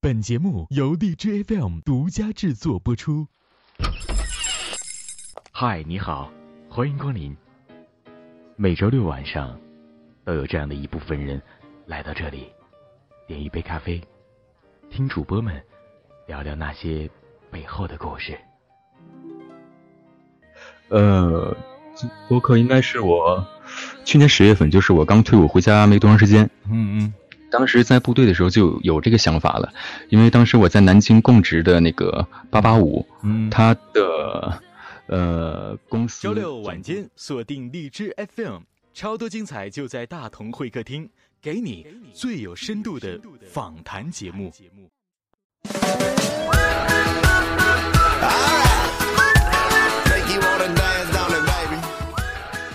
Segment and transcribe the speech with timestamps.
[0.00, 3.26] 本节目由荔枝 FM 独家制作播出。
[5.50, 6.30] 嗨，你好，
[6.68, 7.36] 欢迎光临。
[8.54, 9.58] 每周六晚上，
[10.24, 11.42] 都有这样的一部分人
[11.84, 12.46] 来到这里，
[13.26, 14.00] 点一杯咖啡，
[14.88, 15.60] 听主播们
[16.28, 17.10] 聊聊那些
[17.50, 18.38] 背后的故事。
[20.90, 21.56] 呃，
[22.28, 23.44] 播客应该是我
[24.04, 26.48] 去年十月份，就是我刚退伍回家没多长时间。
[26.70, 27.14] 嗯嗯。
[27.50, 29.72] 当时在部队的时候就有这个想法了，
[30.10, 34.60] 因为当时我在南京供职的那个八八五，嗯，他的
[35.06, 36.22] 呃公司。
[36.22, 38.58] 周六晚间锁定荔枝 FM，
[38.92, 41.08] 超多精彩就在大同会客厅，
[41.40, 43.18] 给你最有深度的
[43.50, 44.52] 访谈节目。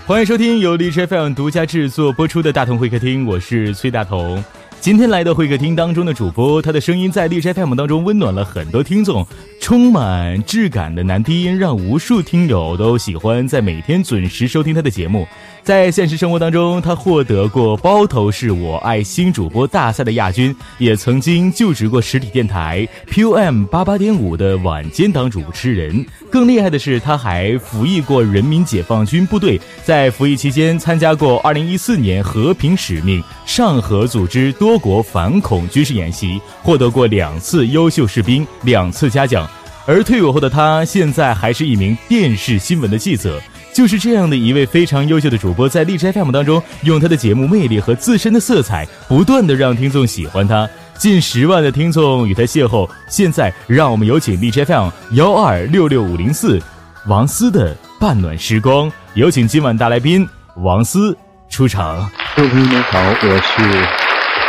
[0.06, 4.44] 欢迎收听由荔枝 FM 独家制作播出的大同会客厅，我是崔大同。
[4.84, 9.26] 今天来到会客厅当中的主播，他的声音在荔枝 FM 当中温暖了很多听众，
[9.64, 15.26] 充满质感的男低音让无数听友都喜欢在每天准时收听他的节目。
[15.64, 26.06] 在现实生活当中，他获得过包头是我爱新主播大赛的亚军，也曾经就职过实体电台 POM 八八点五的晚间档主持人。
[26.30, 39.50] 更厉害的是，他还服役过人民解放军部队，在服役期间参加过二零一四年和平使命上合组织多国反恐军事演习，获得过两次优秀士兵、两次嘉奖。
[39.86, 43.42] 而退伍后的他，现在还是一名电视新闻的记者。
[43.74, 50.70] 就是这样的一位非常优秀的主播，在荔枝 FM 当中，用他的节目魅力和自身的色彩，不断的让听众喜欢他。
[50.96, 52.88] 近十万的听众与他邂逅。
[53.10, 56.62] 现在，让我们有请荔枝 FM 幺二六六五零四
[57.08, 58.90] 王思的半暖时光。
[59.16, 60.26] 有请今晚大来宾
[60.58, 61.18] 王思
[61.50, 62.10] 出场。
[62.36, 63.86] 各位朋友们好，我是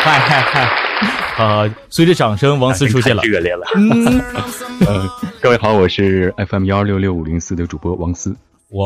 [0.00, 0.68] 嗨嗨嗨，
[1.36, 3.22] 好， 随着掌声，王思出现了。
[3.26, 3.66] 热烈了。
[3.74, 4.22] 嗯，
[5.40, 8.34] 各位好，我是 FM 幺二六六五零四的主播王思。
[8.70, 8.84] 哇，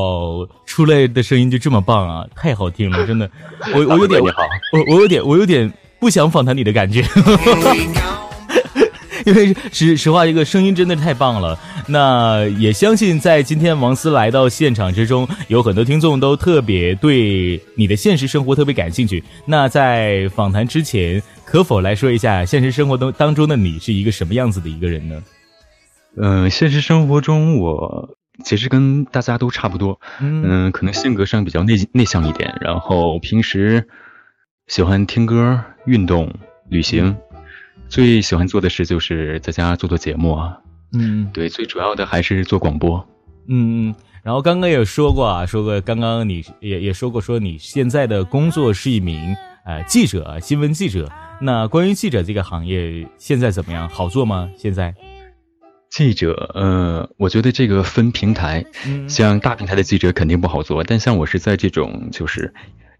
[0.66, 2.26] 出来的声音就这么棒啊！
[2.36, 3.30] 太好听了，真的，
[3.74, 4.42] 我我有点，你好，
[4.72, 7.02] 我我有点，我有点不想访谈你的感觉，
[9.28, 11.58] 因为实实话，这个声音真的太棒了。
[11.86, 19.22] 那也相信在今天王思来到现场之中，有很多听众都特别对你的现实生活特别感兴趣。
[19.44, 25.22] 那在访谈之前，可否来说一下现实生活当当中的你是一个什么样子的一个人呢？
[26.16, 28.16] 嗯，现实生活中我。
[28.44, 33.88] 其实跟大家都差不多，嗯，可能性格上比较内内向一点，然后平时
[34.68, 36.32] 喜欢听歌、运动、
[36.68, 37.16] 旅行，
[37.88, 40.58] 最喜欢做的事就是在家做做节目啊，
[40.92, 43.06] 嗯，对，最主要的还是做广播，
[43.48, 49.34] 嗯，然后刚刚也说过啊，说过刚刚你也也说过，说你现在的工作是一名
[49.64, 51.10] 呃记者，新闻记者，
[51.40, 53.88] 那关于记者这个行业现在怎么样？
[53.88, 54.50] 好做吗？
[54.56, 54.94] 现在？
[55.88, 58.62] 记者，呃，我觉得这个分平台，
[59.08, 62.52] 像大平台的记者肯定不好做，但像我是在这种，就是，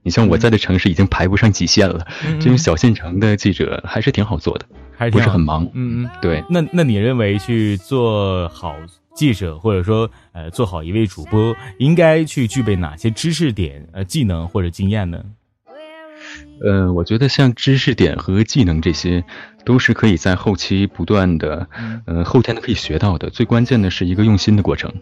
[0.09, 2.07] 你像我在的城市已经排不上几线了，
[2.41, 4.65] 这种小县城的记者还是挺好做的，
[4.97, 5.65] 还不是很忙。
[5.75, 6.43] 嗯嗯，对。
[6.49, 8.75] 那那你认为去做好
[9.15, 15.23] 记者，或者说呃做好一位主播，应该去具备哪些知识点、呃技能或者经验呢？
[16.61, 19.25] 呃，我觉得像知识点和技能这些，
[19.65, 21.69] 都是可以在后期不断的，
[22.05, 23.31] 呃，后天的可以学到的。
[23.31, 24.93] 最关键的是一个用心的过程，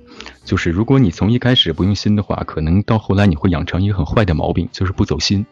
[0.45, 5.47] 就是如果你从一开始不用心的话，可能到后来你会养成一个很坏的毛病，就是不走心。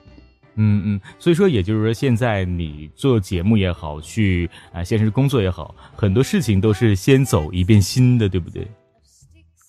[0.57, 8.69] 嗯嗯，所以说，也就是说，现在你做节目也好，去啊现实工作也好，很多事情都是先走一遍心的，对不对？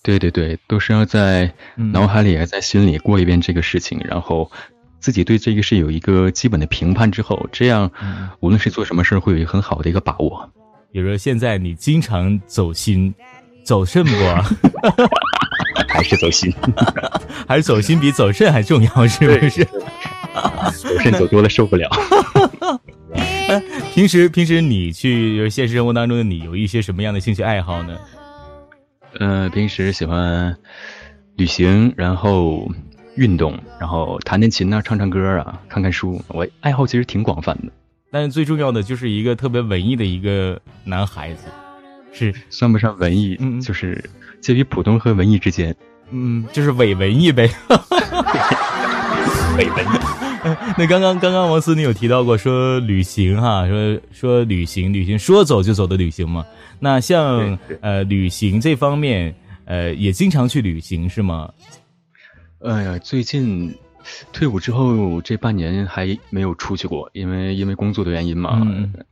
[0.02, 4.50] 对对对，都是要在脑海里、在心里过一遍这个事情，然后。
[4.98, 7.90] 自己对这个事有一个基本的评判之后，这样
[8.40, 10.50] 无论是做什么事会有一个很好的一个把握。
[10.92, 13.14] 比如说现在你经常走心，
[13.62, 14.12] 走肾不？
[15.88, 16.52] 还是走心？
[17.46, 19.06] 还是走心比走肾还重要？
[19.06, 19.64] 是不是？
[19.64, 21.88] 走肾走多了受不了。
[23.94, 27.96] 平时平时你去现实生活当中的你有一些什么样的兴趣爱好呢？
[29.18, 30.56] 呃，平时喜欢
[31.36, 32.68] 旅行，然后。
[33.16, 36.20] 运动，然后弹弹琴啊，唱唱歌啊，看看书。
[36.28, 37.72] 我爱好其实挺广泛的，
[38.10, 41.44] 但是最重要的就是一个特别文艺的一个男孩子，
[42.12, 44.02] 是算不上文艺，嗯，就是
[44.40, 45.74] 介于普通和文艺之间，
[46.10, 47.50] 嗯，就是伪文艺呗，
[49.58, 49.88] 伪文艺。
[50.78, 56.46] 那刚刚刚刚王思你有提到过说旅行哈，说说旅行旅行说走就走的旅行嘛？
[56.78, 59.34] 那像呃旅行这方面，
[59.64, 61.50] 呃也经常去旅行是吗？
[62.60, 63.76] 哎呀，最近
[64.32, 68.60] 退伍之后这半年还没有出去过，因为因为工作的原因嘛，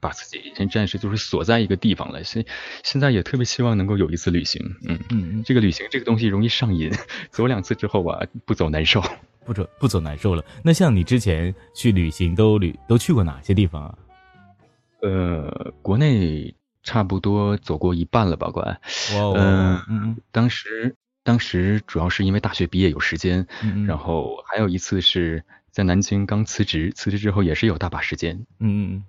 [0.01, 2.25] 把自己先暂时就是锁在一个地方了。
[2.25, 2.45] 现
[2.83, 6.91] 现在也特别希望能够有一次旅行，嗯嗯，这个旅行这个东西容易上瘾，
[7.31, 9.03] 走两次之后吧，不走难受，
[9.45, 10.43] 不走不走难受了。
[10.63, 13.99] 那像你之前去旅行都旅都去过哪些地方啊？
[15.03, 18.81] 呃，国内差不多走过一半了吧，快。
[19.37, 20.97] 嗯嗯，当时。
[21.25, 28.47] 当时主要是因为大学毕业有时间，嗯然后还有一次是在南京刚辞职，辞职之后也是有大把时间。
[28.61, 29.03] 嗯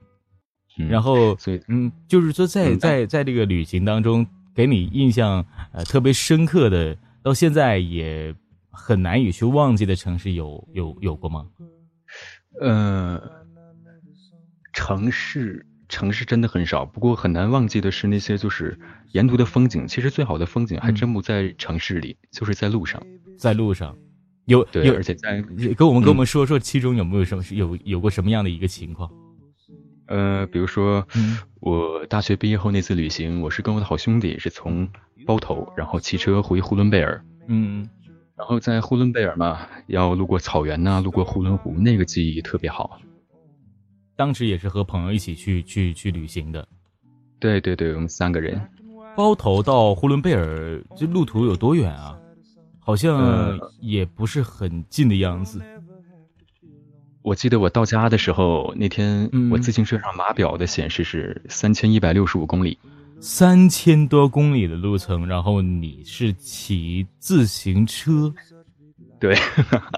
[0.80, 4.26] 嗯，然后所以嗯，就是说在在在这个旅行当中，
[4.56, 8.34] 给你印象呃特别深刻的，到现在也
[8.72, 11.46] 很难以去忘记的城市有有有过吗？
[12.62, 13.22] 呃，
[14.72, 15.66] 城市。
[15.88, 18.78] 城市真的很少，不过很难忘记的是那些就是
[19.12, 19.88] 沿途的风景。
[19.88, 23.02] 其实最好的风景还真不在城市里，就是在路上。
[23.38, 23.96] 在路上，
[24.46, 25.42] 有对，而且在
[25.76, 29.12] 跟我们跟我们说说其中有没有什么有有过什么样的一个情况？
[30.08, 31.06] 呃，比如说
[31.60, 34.88] 我大学毕业后那次旅行，我是跟我的好兄弟是从
[35.26, 37.24] 包头，然后骑车回呼伦贝尔。
[37.48, 37.90] 嗯，
[38.38, 43.00] 然后在呼伦贝尔嘛，要路过草原呐，路过呼伦湖，那个记忆特别好。
[44.16, 46.68] 当时也是和朋友一起去去去旅行的，
[47.40, 48.62] 对对对，我们三个人。
[49.16, 52.18] 包头到呼伦贝尔这路途有多远啊？
[52.80, 55.62] 好像也不是很近的样子。
[57.22, 62.78] 我记得我到家的时候，那天我自行车上码表的显示是三千一百六十五公里，
[63.20, 68.32] 三千多公里的路程，然后你是骑自行车？
[69.20, 69.36] 对，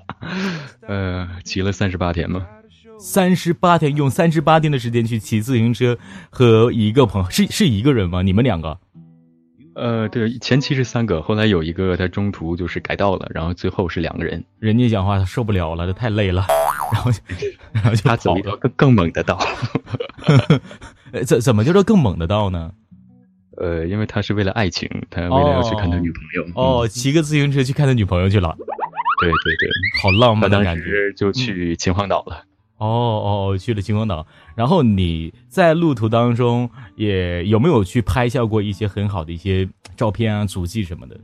[0.88, 2.48] 呃，骑了三十八天吗？
[3.00, 5.98] 三十八天，用三十八天的时间去骑自行车，
[6.30, 8.22] 和一个朋友是是一个人吗？
[8.22, 8.78] 你们两个？
[9.76, 14.44] 呃，对，前期是三个，后来有一个他中途就是改道了，然后最后是两个人。
[14.60, 16.46] 人家讲话他受不了了，他太累了，
[16.92, 17.12] 然 后
[17.72, 19.40] 然后就 他走一条更更猛的道。
[21.26, 22.72] 怎怎么叫做更猛的道呢？
[23.58, 26.46] 呃，因为他是为了爱情，他为了要去看他女朋友。
[26.56, 28.56] 哦，骑个自行车去看他女朋友去了。
[29.20, 29.70] 对对对，
[30.02, 31.14] 好浪漫的感觉。
[31.16, 32.44] 就去秦皇岛了。
[32.78, 41.20] 哦哦，去了秦皇岛，然后你在路途当中也有没有去拍下过一些很好的一些照片啊、足迹什么的？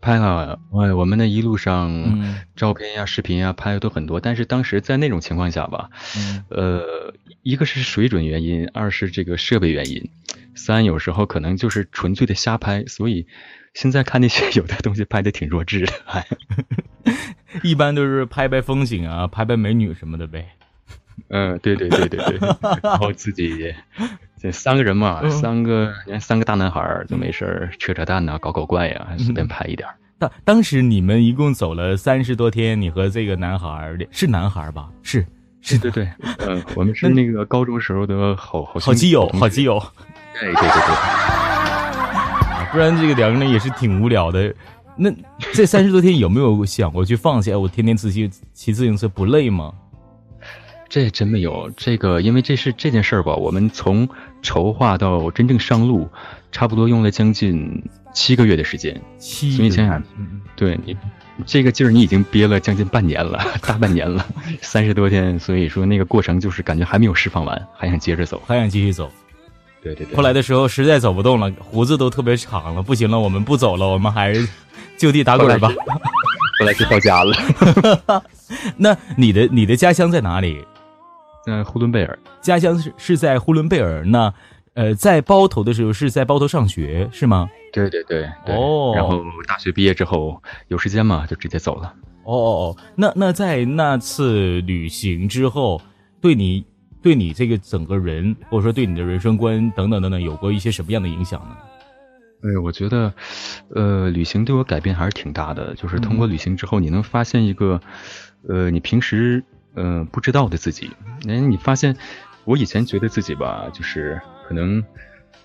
[0.00, 5.88] 拍了，我我们那一路上照片呀、视频呀拍的都很多，但是当时在那种情况下吧，
[6.50, 10.10] 呃，一个是水准原因，二是这个设备原因，
[10.54, 13.26] 三有时候可能就是纯粹的瞎拍，所以
[13.72, 16.26] 现在看那些 有的东西拍的挺弱智的，还。
[17.62, 20.46] 一般都是拍拍风景啊，拍拍美女什么的呗。
[21.28, 22.38] 嗯，对对对对对。
[22.82, 23.72] 然后自己
[24.40, 29.88] 这三个人嘛，三个三个大男孩就没事扯扯淡呐，搞搞怪呀，随便拍一点。
[30.18, 34.88] 当当时你们一共走了三十多天，你和这个男孩是男孩吧？
[35.02, 35.24] 是
[35.60, 36.08] 是，对对。
[36.46, 39.82] 嗯，我们是那个高中时候的好好好基友，好基友。
[40.38, 40.94] 对对对对。
[42.72, 44.52] 不然这个两个人也是挺无聊的。
[44.96, 45.12] 那
[45.52, 47.58] 这三十多天有没有想过去放下？
[47.58, 49.72] 我天天自己骑自行车不累吗？
[50.88, 51.68] 这真没有。
[51.76, 54.08] 这个因为这是这件事儿吧，我们从
[54.42, 56.08] 筹划到真正上路，
[56.52, 57.82] 差不多用了将近
[58.12, 59.00] 七个月的时间。
[59.18, 60.00] 七，所以想想，
[60.54, 60.96] 对你
[61.44, 64.24] 这个劲儿，你已经憋了将近半年了， 大半年了，
[64.60, 65.36] 三十多天。
[65.40, 69.10] 所以说那个过程就是感觉还没有释放完，还想接着走，还想继续走。
[69.82, 70.14] 对对对。
[70.14, 74.48] 后来的时候实在走不动了，胡子都特别长了，不行了，我们不走了，我们还是。
[74.96, 75.68] 就地打滚吧，
[76.60, 77.34] 后来就到家了。
[78.76, 80.64] 那你的你的家乡在哪里？
[81.44, 82.18] 在呼伦贝尔。
[82.40, 84.04] 家乡是是在呼伦贝尔。
[84.04, 84.32] 那
[84.74, 87.48] 呃，在包头的时候是在包头上学是吗？
[87.72, 88.54] 对对对对。
[88.54, 88.92] 哦。
[88.94, 91.92] 然后大学毕业之后有时间嘛，就直接走了。
[92.24, 92.76] 哦哦哦。
[92.96, 95.80] 那那在那次旅行之后，
[96.20, 96.64] 对你
[97.02, 101.56] 对你这个整个人，或者说对你的人生观等等等等，有过一些什么样的影响呢？
[102.44, 103.10] 对，我觉得，
[103.74, 105.74] 呃，旅行对我改变还是挺大的。
[105.76, 107.80] 就是通过旅行之后，你能发现一个，
[108.46, 110.90] 呃，你平时呃不知道的自己。
[111.26, 111.96] 哎，你发现，
[112.44, 114.84] 我以前觉得自己吧，就是可能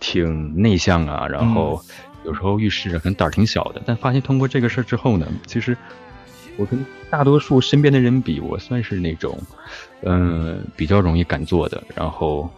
[0.02, 1.82] 挺内向啊，然后
[2.26, 3.82] 有时候遇事可能胆儿挺小的。
[3.86, 5.78] 但发现通过这个事儿之后呢，其实
[6.58, 9.42] 我跟大多数身边的人比，我算是那种，
[10.04, 11.82] 嗯，比较容易敢做的。
[11.96, 12.52] 然后。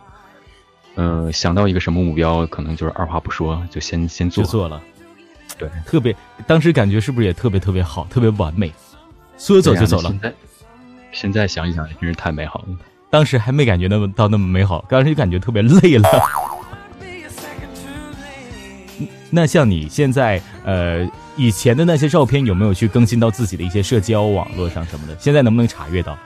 [0.96, 4.82] 嗯，想到一个什么目标，可能就是二话不说就先先做做了，
[5.58, 8.72] 对，特别当时感觉是不是也特别特别好，特别完美，
[9.38, 10.10] 说走就走了。
[10.10, 10.34] 现在
[11.12, 12.68] 现在想一想，真是太美好了。
[13.10, 16.10] 当时还没感觉那么到那么美好，当时就感觉特别累了。
[19.34, 25.16] 那像你现在呃以前的那些照片，有没有去更新到自己的一些社交网络上什么的？
[25.20, 26.18] 现在能不能查阅到？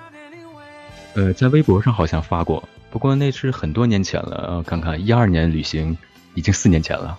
[1.14, 4.64] 呃，在微博上好像发过，不过那是很多年前了。
[4.66, 5.98] 看看一二年旅行，
[6.34, 7.18] 已经四年前了。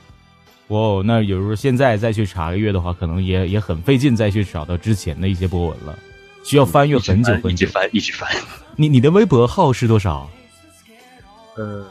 [0.69, 5.99] 哦，那有时候现在再去查个阅的话，可能也也很费劲，再去找到之前的一些波纹了，
[6.43, 7.51] 需要翻阅很久很久。
[7.51, 8.27] 一直翻，一直翻。
[8.75, 10.31] 你你的微博号是多少？
[11.57, 11.85] 呃。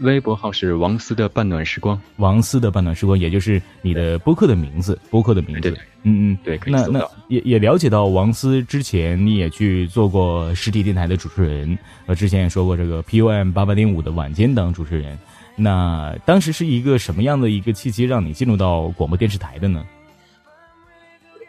[0.00, 5.70] 微博号是王思的半暖时光，王思的半暖时光，也就是你的播客的名字，播客的名字。
[6.02, 15.18] 嗯嗯，对，那那也也了解到王思之前你也去做过实体电台的主持人，呃，之前也说过这个 PUM 八八点五的晚间档主持人。
[15.54, 19.84] 那当时是一个什么样的一个契机让你进入到广播电视台的呢？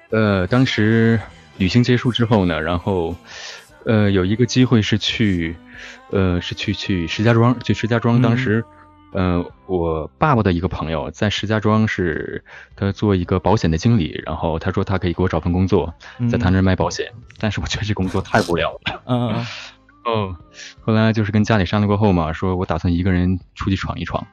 [0.10, 1.18] 呃，当时
[1.58, 3.16] 旅行结束之后呢，然后
[3.86, 5.56] 呃有一个机会是去。
[6.12, 8.22] 呃，是去去石家庄，去石家庄。
[8.22, 8.64] 当时，
[9.14, 12.44] 呃，我爸爸的一个朋友在石家庄，是
[12.76, 14.22] 他做一个保险的经理。
[14.26, 15.94] 然后他说他可以给我找份工作，
[16.30, 17.12] 在他那儿卖保险。
[17.40, 19.02] 但是我觉得这工作太无聊了。
[19.08, 19.46] 嗯。
[20.04, 20.36] 哦，
[20.82, 24.26] 后来就是跟家里商量过后嘛，说我打算一个人出去闯一闯。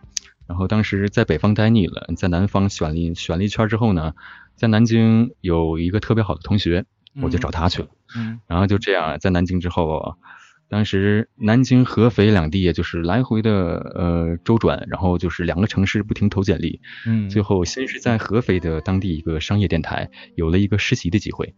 [0.46, 4.14] 然后当时在北方待腻了，在南方选了选了一圈之后呢，
[4.56, 6.86] 在南京有一个特别好的同学，
[7.20, 7.88] 我就找他去了。
[8.16, 8.40] 嗯。
[8.46, 10.16] 然后就这样，在南京之后。
[10.70, 21.54] 当时南京、合肥两地，也就是来回的呃周转，然后就是两个城市不停投简历，嗯，最后先是在合肥的当地一个商业电台有了一个实习的机会，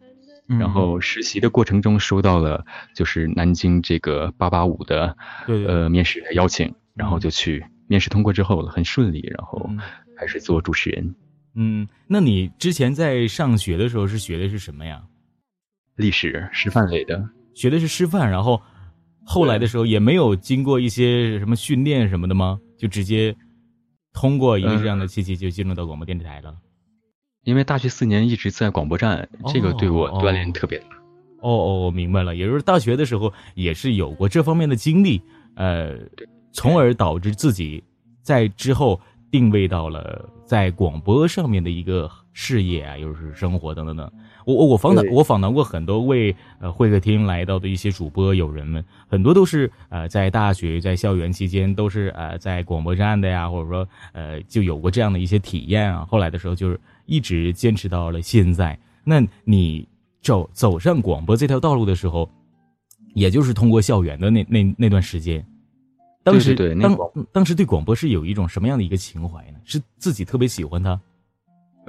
[0.46, 2.64] 然后实习的过程中收到了
[2.94, 5.16] 就是南京这个八八五的
[5.48, 9.68] 呃面试的邀请，然后就去面试通过之后很顺利，然后
[10.16, 11.16] 开始做主持人。
[11.56, 15.02] 嗯，那你之前在上学的时候是学的是什么呀？
[15.96, 18.62] 历史师范类的，学的是师范，然后。
[19.32, 22.58] 后来的时候也没有经过一些什么训练什么的吗？
[22.76, 23.36] 就直接
[24.12, 26.52] 通过一个这样的契机就进入到广播电视台了。
[27.44, 30.86] 因为大学四年一直在广播站，这个对我锻炼特别大。
[31.42, 35.22] 哦哦，我明白了，也就是大学的时候也是有过这方面的经历，
[35.54, 35.96] 呃，
[36.52, 37.80] 从而导致自己
[38.22, 44.10] 在之后定位到了在广播上面的一个事业啊，又是生活等等等。
[44.44, 56.06] 我我我访谈我访谈过很多位呃会客厅来到的一些主播友人们，很多都是呃在大学在校园期间都是呃在广播站的呀，或者说呃就有过这样的一些体验啊。
[56.08, 58.78] 后来的时候就是一直坚持到了现在。
[59.02, 59.86] 那你
[60.20, 62.28] 走走上广播这条道路的时候，
[63.14, 65.44] 也就是通过校园的那那那段时间，
[66.22, 66.98] 当时当
[67.32, 69.58] 当时对广播是有一种什么样的一个情怀呢？
[69.64, 71.00] 是自己特别喜欢它？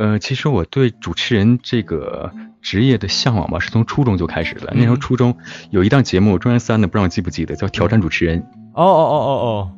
[0.02, 4.74] 呃，其实我对主持人这个职业的向往吧，是从初中就开始了。
[4.76, 5.38] 那时候初中
[5.70, 8.40] 有一档节目，中央三的，不知道记不记得，叫《挑战主持人》。
[8.74, 9.72] 哦哦哦哦哦。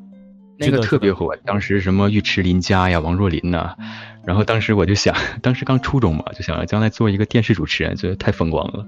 [0.59, 3.75] 那个特别火，当时什么尉迟琳佳呀、王若琳呐，
[4.23, 8.85] 然后当时我就想， 当时刚初中嘛，就想将来做一个电视主持人，觉得太风光了。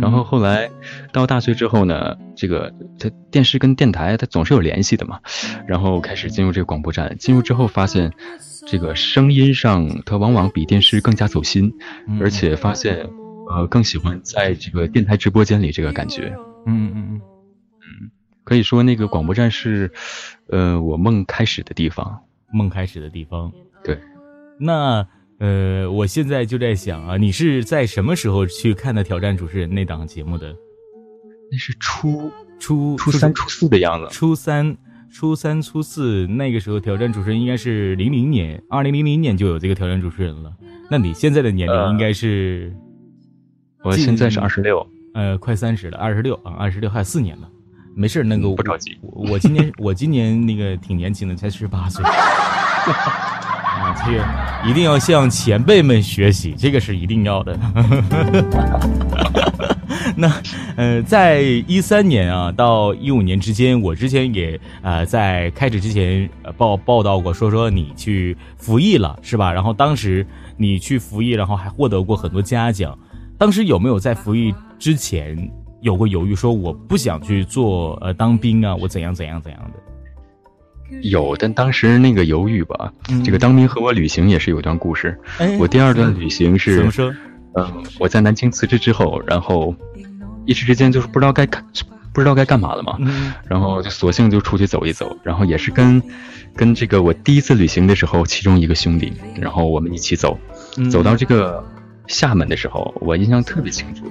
[0.00, 0.70] 然后后来
[1.10, 5.18] 到大学之后呢，这个它电视跟电台它总是有联系的嘛，
[5.66, 8.12] 然后开始进入这个广播站，进入之后发现，
[8.70, 11.72] 这个声音上它往往比电视更加走心，
[12.20, 13.08] 而且发现
[13.48, 16.34] 呃更喜欢在这个电台直播间里这个感觉。
[16.66, 17.20] 嗯嗯嗯
[17.80, 18.10] 嗯。
[18.44, 19.90] 可以说，那个广播站是，
[20.48, 22.18] 呃，我梦开始的地方。
[22.52, 23.52] 梦开始的地方。
[23.84, 23.98] 对。
[24.58, 25.06] 那，
[25.38, 30.54] 呃，我现在就在想啊，你是在什么时候去看的《挑战主持人》那档节目的？
[31.50, 34.08] 那是初初初三、初四的样子。
[34.10, 34.76] 初三、
[35.10, 40.52] 初三、初四那个时候，《挑战主持人》应该是零零年，二零零零年就有这个《挑战主持人》了。
[40.90, 42.72] 那你现在的年龄应该是？
[43.82, 44.86] 我现在是二十六。
[45.14, 47.48] 呃，快三十了，二十六啊，二十六还有四年了。
[47.96, 48.96] 没事那个不着急。
[49.02, 52.04] 我今年 我今年那个挺年轻的，才十八岁。
[52.06, 54.24] 啊，这个
[54.70, 57.58] 一定要向前辈们学习，这个是一定要的。
[60.16, 60.42] 那
[60.76, 69.52] 呃，在一三年啊到一五年之间，我之前也呃在开始之前报报道过，说说你去服役了是吧？
[69.52, 72.98] 然后当时你去服役，然后还获得过很多嘉奖。
[73.36, 75.36] 当时有没有在服役之前？
[75.80, 80.98] 有过犹豫，说我不想去做呃当兵啊，我怎样怎样怎样的。
[81.02, 82.92] 有，但当时那个犹豫吧，
[83.24, 85.16] 这个当兵和我旅行也是有段故事。
[85.60, 87.14] 我第二段旅行是，怎么说？
[87.54, 89.74] 嗯，我在南京辞职之后，然后
[90.46, 91.64] 一时之间就是不知道该干，
[92.12, 92.98] 不知道该干嘛了嘛。
[93.46, 96.02] 然后就索性就出去走一走，然后也是跟
[96.54, 100.38] 跟这个我第一次旅行的时候，其中一个兄弟，然后我们一起走，
[100.90, 101.64] 走到这个
[102.06, 104.04] 厦门的时候，我印象特别清楚。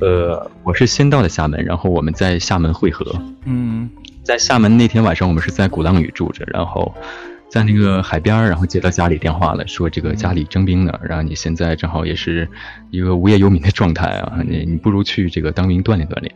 [0.00, 3.04] 呃，我是先到的厦门，然后我们在厦门汇合。
[3.44, 3.90] 嗯，
[4.22, 6.94] 在厦门那天晚上，我们是在鼓浪屿住着，然后
[7.50, 12.48] 在那个海边，然后接到家里电话了，说这个家里征兵呢，然后你现在正好也是
[12.90, 16.32] 一个无业游民的状态啊，你你不如去这个当兵锻炼锻炼。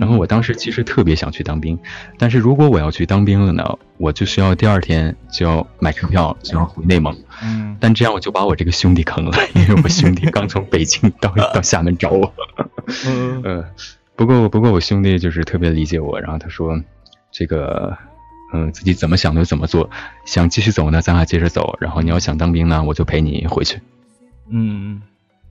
[0.00, 1.78] 然后我当时其实特别想去当兵，
[2.18, 7.14] 但是如果我要去当兵了呢，我就需要第二天就要买车票，就要回内蒙。
[7.42, 12.32] 嗯，但这样我就把我这个兄弟坑了，因为我兄弟刚从北京到 到厦门找我。
[13.06, 13.62] 嗯，
[14.16, 16.80] 不过不过我兄弟就是特别理解我，然后他说
[17.30, 17.94] 这个。
[18.52, 19.88] 嗯，自己怎么想就怎么做，
[20.24, 21.76] 想继续走呢，咱俩接着走。
[21.80, 23.80] 然后你要想当兵呢，我就陪你回去。
[24.48, 25.02] 嗯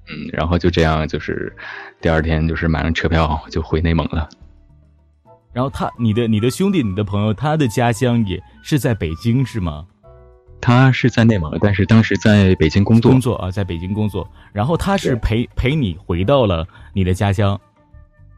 [0.08, 1.56] 嗯，然后就这样，就是
[2.00, 4.30] 第二天就是买了车票就回内蒙了。
[5.52, 9.86] 然后他，你的你的兄弟，你的朋友，他的家乡也是在北京是吗？
[10.62, 13.12] 他是在内蒙，但是当时在北京工作。
[13.12, 14.28] 工作啊，在北京工作。
[14.52, 17.60] 然后他是陪陪你回到了你的家乡。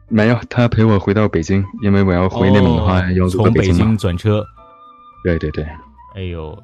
[0.08, 4.44] 没有，他陪我回到北京，因为我要回内蒙的话，要从北京转车。
[5.22, 5.64] 对对对。
[6.16, 6.56] 哎呦，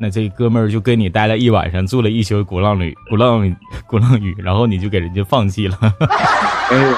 [0.00, 5.76] 那这哥们儿就跟你待了一晚上，住了一宿鼓浪屿，鼓浪 鼓浪屿，然后你就给人家放弃了。
[6.70, 6.94] 哎，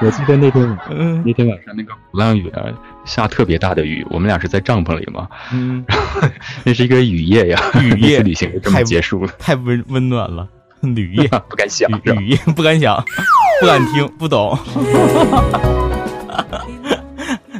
[0.00, 0.78] 我记得那天，
[1.24, 2.64] 那天晚上那个鼓浪屿啊，
[3.04, 5.28] 下特别大的雨，我们俩是在帐篷里嘛。
[5.52, 5.84] 嗯。
[6.64, 10.48] 那是一个雨夜呀，雨夜旅行就这么结束了，太温温暖了。
[10.94, 13.02] 旅夜不敢想，旅夜不敢想，
[13.60, 14.58] 不敢听，不懂。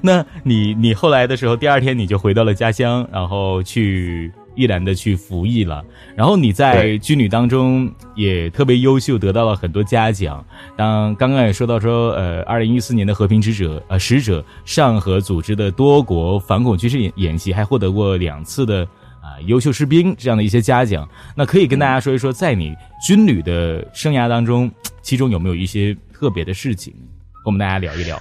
[0.03, 5.83] 那你你后来的时候，第二天你就回到了家乡，然后去毅然的去服役了。
[6.15, 10.45] 然后你在军旅当中也特别优秀，得到了很多嘉奖。
[10.77, 18.87] 当刚刚也说到说，呃，二零一四年的和平使者，呃，使者上合组织的多国反恐军事演演习，还获得过两次的。
[19.25, 22.77] 啊，优秀士兵这样的一些嘉奖，那可以跟大家说一说，在你
[23.07, 26.93] 军旅的生涯当中，其中有没有一些特别的事情，
[27.33, 28.21] 和我们大家聊一聊？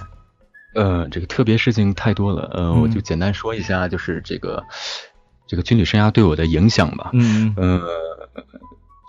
[0.74, 4.64] 呃，这个特别事情太多了，呃，我就简单说一下，就是这个
[5.46, 7.10] 这个军旅生涯对我的影响吧。
[7.12, 7.82] 嗯呃，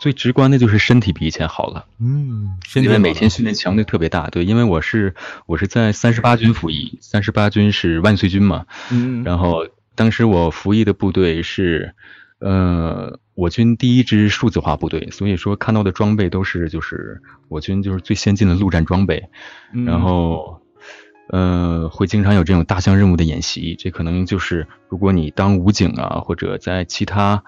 [0.02, 1.86] 最直观的就是身体比以前好了。
[2.02, 4.28] 嗯，因为每天训练强度特别大。
[4.30, 8.66] 对，因为我是我是在三十八军服役，三十八军是万岁军嘛。
[8.92, 9.66] 嗯，然后。
[9.96, 11.96] 当时我服役的部队是，
[12.40, 19.30] 呃，我军第一支数字化部队，所以说看到的装备都是就是我军就是最先进的陆战装备，
[19.86, 20.62] 然后，
[21.30, 27.44] 呃，会经常有这种大项任务的演习，这可能就是如果你当武警啊，或者在其他，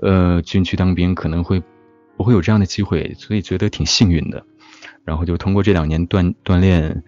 [0.00, 1.60] 呃，军区当兵，可能会
[2.16, 4.44] 不会有这样的机会，所以觉得挺幸运的，
[5.04, 7.02] 然后就通过这两年锻锻炼，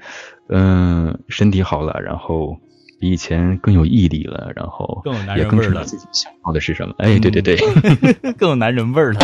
[0.49, 2.59] 嗯，身体好了，然后。
[3.03, 5.03] 比以前更有毅力了，然后
[5.37, 6.95] 也更知道自己想要的是什么。
[6.99, 7.57] 哎，对对对，
[8.39, 9.19] 更有男人味儿了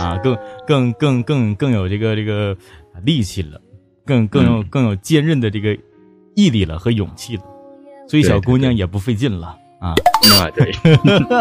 [0.00, 2.56] 啊，更更更更更有这个这个
[3.04, 3.60] 力气了，
[4.04, 5.78] 更更有更有坚韧的这个
[6.34, 7.44] 毅力了和勇气了，
[8.08, 9.94] 追小姑娘也不费劲了啊。
[10.32, 10.72] 啊，对。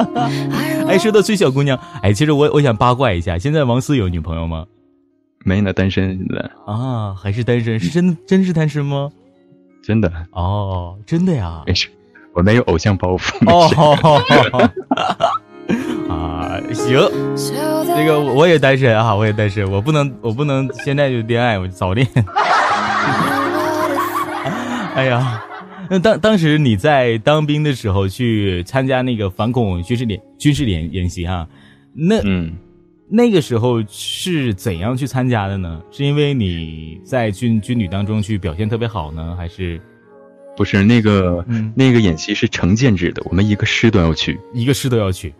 [0.85, 4.63] 哎，说到追小姑娘，哎，其实我我想八卦一下，现在王思有女朋友吗？
[5.43, 6.51] 没呢，单身现在。
[6.71, 7.79] 啊，还是单身？
[7.79, 9.09] 是真真是单身吗？
[9.89, 11.63] 真的哦，真的呀！
[11.65, 11.89] 没事，
[12.35, 13.33] 我没有偶像包袱。
[13.49, 14.21] 哦，
[16.07, 16.99] 啊，行，
[17.95, 22.07] 这个我也单身啊，我也单身，我不能，我不能现在就恋爱，我早恋。
[24.93, 25.43] 哎呀，
[25.89, 31.47] 那当当时你在当兵的时候去参加那个反恐军事演军事演演习哈，
[31.95, 32.55] 那嗯。
[33.11, 35.81] 那个时候是怎样去参加的呢？
[35.89, 39.81] 是因为你在军军旅当中去表现特别好呢，还是？
[40.55, 41.43] 不是那个，
[41.73, 45.33] 那个演习是成建制的，我们一个师都要去，一个师都要去。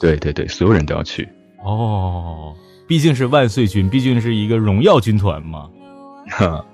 [0.00, 1.26] 对对对，所有人都要去。
[1.64, 2.54] 哦，
[2.86, 5.68] 毕竟是万岁军，毕竟是一个荣耀军团嘛。
[6.28, 6.64] 哈，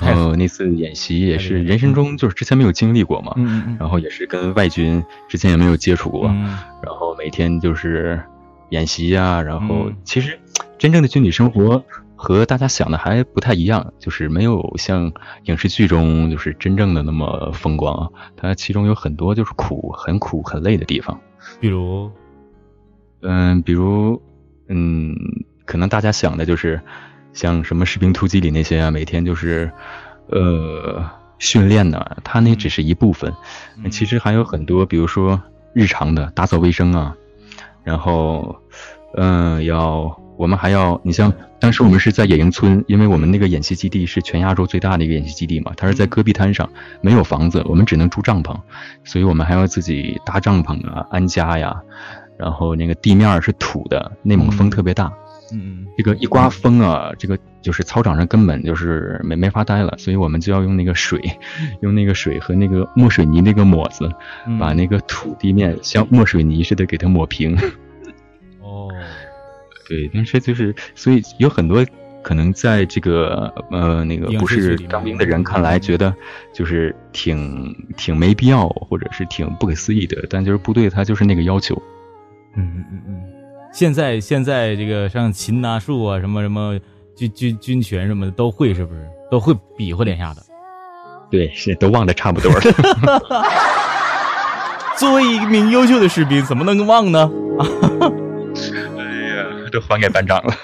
[0.00, 3.34] 哦，那次演习也是人生中就是之前没有经历过嘛，
[3.78, 6.26] 然后也是跟外军之前也没有接触过，
[6.82, 8.18] 然后每天就是。
[8.70, 10.38] 演习呀，然后其实
[10.78, 11.84] 真正的军旅生活
[12.16, 15.12] 和大家想的还不太一样，就是没有像
[15.44, 21.20] 影视剧中就是真正的那么风光啊，它其中有很多就是苦，很苦很累的地方。
[21.60, 22.10] 比如，
[23.20, 24.20] 嗯，比如，
[24.68, 25.14] 嗯，
[25.66, 26.80] 可能大家想的就是
[27.32, 29.70] 像什么士兵突击里那些啊，每天就是
[30.28, 31.04] 呃
[31.38, 33.32] 训练呢，它那只是一部分，
[33.90, 35.42] 其实还有很多，比如说
[35.74, 37.14] 日常的打扫卫生啊。
[37.84, 38.56] 然后，
[39.16, 46.68] 嗯，要我们还要，你像当时我们是在野营村，因为我们那个演习基地是全亚洲最大的一个演习基地嘛，它是在戈壁滩上，
[47.00, 48.56] 没有房子，我们只能住帐篷，
[49.04, 51.74] 所以我们还要自己搭帐篷啊，安家呀。
[52.36, 55.12] 然后那个地面是土的，内蒙风特别大，
[55.52, 61.18] 嗯，这个一刮风啊，这个就是操场上根本就是没没法待了，所以我们就要用那个水，
[61.80, 64.06] 用那个水和那个墨水泥那个抹子，
[64.60, 67.56] 把那个土地面像墨水泥似的给它抹平。
[68.60, 68.90] 哦，
[69.88, 71.82] 对，但是就是所以有很多
[72.22, 76.14] 可能在这个呃那个不是当兵的人看来，觉得
[76.52, 81.74] 就是挺挺没必要或者是挺不可思议的，但就是部队他就是那个要求。
[82.56, 83.22] 嗯嗯嗯嗯，
[83.72, 86.78] 现在现在这个像擒拿术啊什么什么。
[87.16, 89.08] 军军军权什么的都会是不是？
[89.30, 90.42] 都会比划两下子。
[91.30, 92.60] 对，是都忘得差不多了。
[94.96, 97.28] 作为一名优秀的士兵，怎么能忘呢？
[97.58, 97.66] 哎
[98.06, 98.12] 呀，
[99.72, 100.54] 都还给班长了，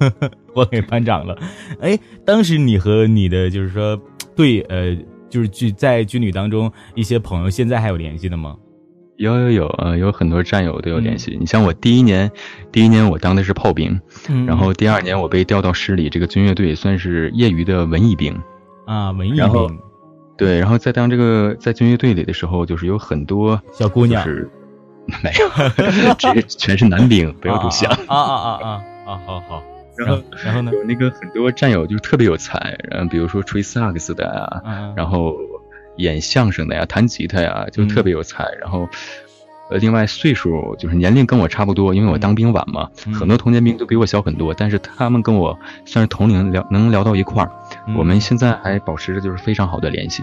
[0.54, 1.34] 还给班长了。
[1.80, 3.98] 哎，当时你和你的就是说，
[4.36, 4.94] 对，呃，
[5.30, 8.54] 就是军在军旅当中一些朋友，现在还有联系的吗？
[9.18, 11.36] 有有有，呃，有很多战友都有联系。
[11.40, 12.30] 你像我第一年，
[12.70, 14.00] 第一年我当的是炮兵，
[14.46, 18.40] 然后第二年我被调到师里这个军乐队，算是业余的文艺兵。
[18.86, 19.78] 啊，文艺兵。
[20.36, 24.24] 对，然后在当这个在军乐队里的时候，就是有很多小姑娘，
[25.20, 27.90] 没有，这全是男兵，不要多想。
[27.90, 29.20] 啊啊啊啊啊！
[29.26, 29.62] 好好。
[29.96, 30.70] 然后然后呢？
[30.72, 34.62] 有那个很多战友就是特别有才，嗯，比如说吹萨克斯的啊，
[34.96, 35.34] 然后。
[35.98, 38.44] 演相声的呀，弹吉他呀，就特别有才。
[38.60, 38.88] 然后，
[39.70, 44.54] 呃，另外岁数就是年龄跟我差不多，因为我当兵晚嘛，很多同年兵都比我小很多。
[44.54, 47.50] 但是他们跟我算是同龄，聊能聊到一块儿。
[47.96, 50.22] 我们现在还保持着就是非常好的联系。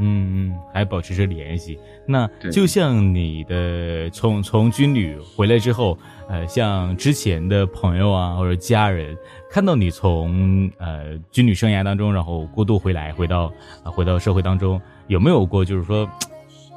[0.00, 1.78] 嗯嗯，还保持着联系。
[2.06, 5.96] 那就像你的从从军旅回来之后，
[6.28, 9.16] 呃，像之前的朋友啊或者家人，
[9.50, 13.52] 看到你从呃军旅生涯当中，然后过渡回来，回到
[13.84, 16.08] 啊回到社会当中，有没有过就是说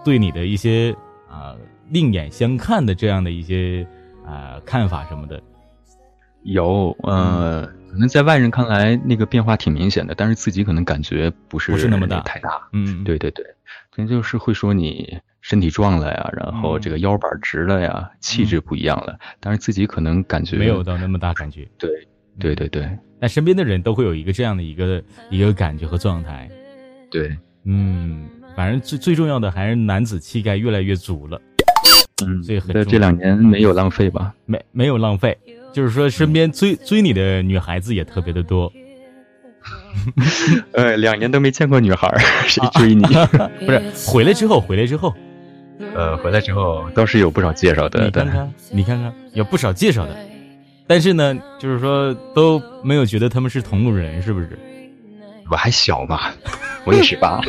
[0.04, 0.94] 对你的一些
[1.30, 1.56] 啊
[1.90, 3.88] 另眼相看的这样的一些
[4.26, 5.42] 啊看法什么的？
[6.44, 7.68] 有，呃。
[7.94, 12.60] 可能在外人看来，那个变化挺明显的，但是自己可能感觉不是不是那么大太大。
[12.72, 13.46] 嗯，对对对，
[13.92, 21.68] 可能就是会说你身体壮了呀，然后这个腰板直了呀，气质不一样了，但是自己可能感觉没有到那么大感觉。
[21.78, 21.88] 对
[22.40, 26.50] 对对对，但身边的人都会有一个这样的一个一个感觉和状态。
[27.12, 31.40] 对，嗯，反正最最重要的还是男子气概越来越足了。
[32.26, 34.34] 嗯，这很这两年没有浪费吧？
[34.46, 35.38] 没没有浪费。
[35.74, 38.72] 就是说，身边追追你的女孩子也特别的多。
[40.74, 42.08] 呃，两年都没见过女孩，
[42.48, 43.04] 谁追你？
[43.66, 45.14] 不是回来之后，回来之后，
[45.96, 48.04] 呃，回来之后倒是有不少介绍的。
[48.04, 50.16] 你看看，你看看，有不少介绍的，
[50.86, 54.50] 但是呢，就是说都没有觉得他们是同路人，是不是？
[55.54, 56.20] 我还小嘛，
[56.84, 57.40] 我也十八。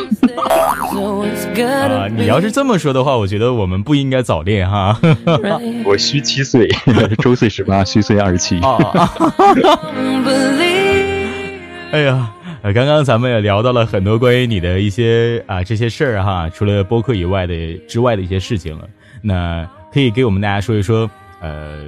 [1.89, 5.01] 啊，你要是这么说的话，我觉得我们不应该早恋哈。
[5.87, 6.69] 我虚七岁，
[7.23, 8.61] 周岁十八，虚岁二十七。
[11.93, 12.31] 哎呀，
[12.75, 18.87] 刚刚咱们也聊到了很多关于你的一些啊这些事儿哈，除了播客以外的之外的一些事情了。
[19.23, 21.79] 那可以给我们大家说一说，呃，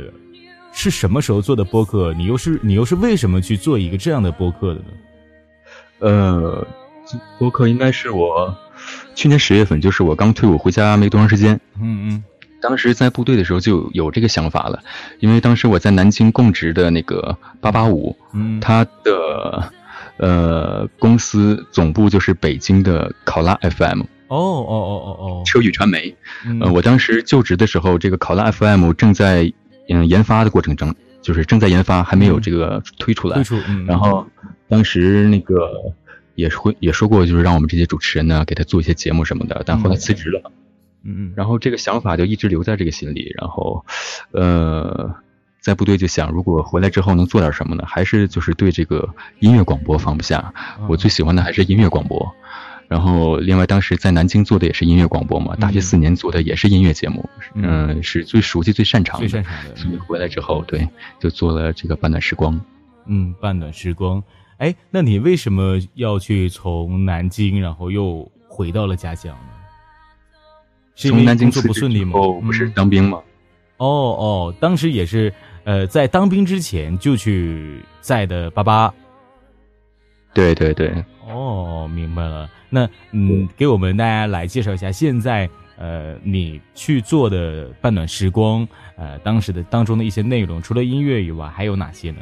[0.72, 2.14] 是什么时候做的播客？
[2.14, 4.86] 你又是你又是为什么去做一个这样的播客的呢？
[5.98, 6.66] 呃，
[7.38, 8.54] 播客应该是我
[9.14, 11.60] 去年十月份，就是我刚退伍回家没多长时间。
[11.80, 12.24] 嗯嗯，
[12.60, 14.80] 当时在部队的时候就有这个想法了，
[15.20, 19.72] 因为当时我在南京供职的那个八八五，嗯，他的
[20.18, 24.02] 呃公司总部就是北京的考拉 FM。
[24.28, 26.16] 哦哦哦哦哦，车宇传媒。
[26.60, 29.52] 呃，我当时就职的时候，这个考拉 FM 正在
[29.88, 30.92] 嗯研发的过程中，
[31.26, 33.34] 就是正在研发，还没有这个推出来。
[33.34, 33.56] 推出，
[33.88, 34.24] 然后。
[34.68, 35.70] 当时那个
[36.34, 40.50] 也是会也说过，就是让我们这些主持人呢给他做一些节目什么的，但后来辞职了。
[41.04, 41.32] 嗯嗯。
[41.36, 43.32] 然后这个想法就一直留在这个心里。
[43.38, 43.86] 然后，
[44.32, 45.14] 呃，
[45.60, 47.84] 在部队就想，如果回来之后能做点什么呢？
[47.86, 49.08] 还是就是对这个
[49.38, 50.52] 音乐广播放不下。
[50.88, 52.34] 我最喜欢的还是音乐广播。
[52.88, 57.28] 然后，另外当时在南京做的也是音乐广播嘛，大学四年做的也是音乐节目。
[57.54, 59.26] 嗯，是最熟悉、最擅长的。
[59.26, 59.74] 最擅长的。
[59.74, 62.60] 所以回来之后，对，就做了这个半暖时光。
[63.06, 64.22] 嗯，半暖时光。
[64.58, 69.52] 哎，那你为什么要去从南京，然后又回到了家乡呢？
[70.94, 72.18] 是从南京做不顺利吗？
[72.18, 73.20] 哦，不是当兵吗？
[73.78, 78.94] 哦哦，当时也是，呃，在当兵之前就去在的八八。
[80.36, 80.92] 对对对。
[81.26, 82.48] 哦，明白了。
[82.68, 92.18] 那嗯，给我们大家来介绍一下，现在呃，你去做的半暖时光，呃，当时的当中的一些内容，除了音乐以外，还有哪些呢？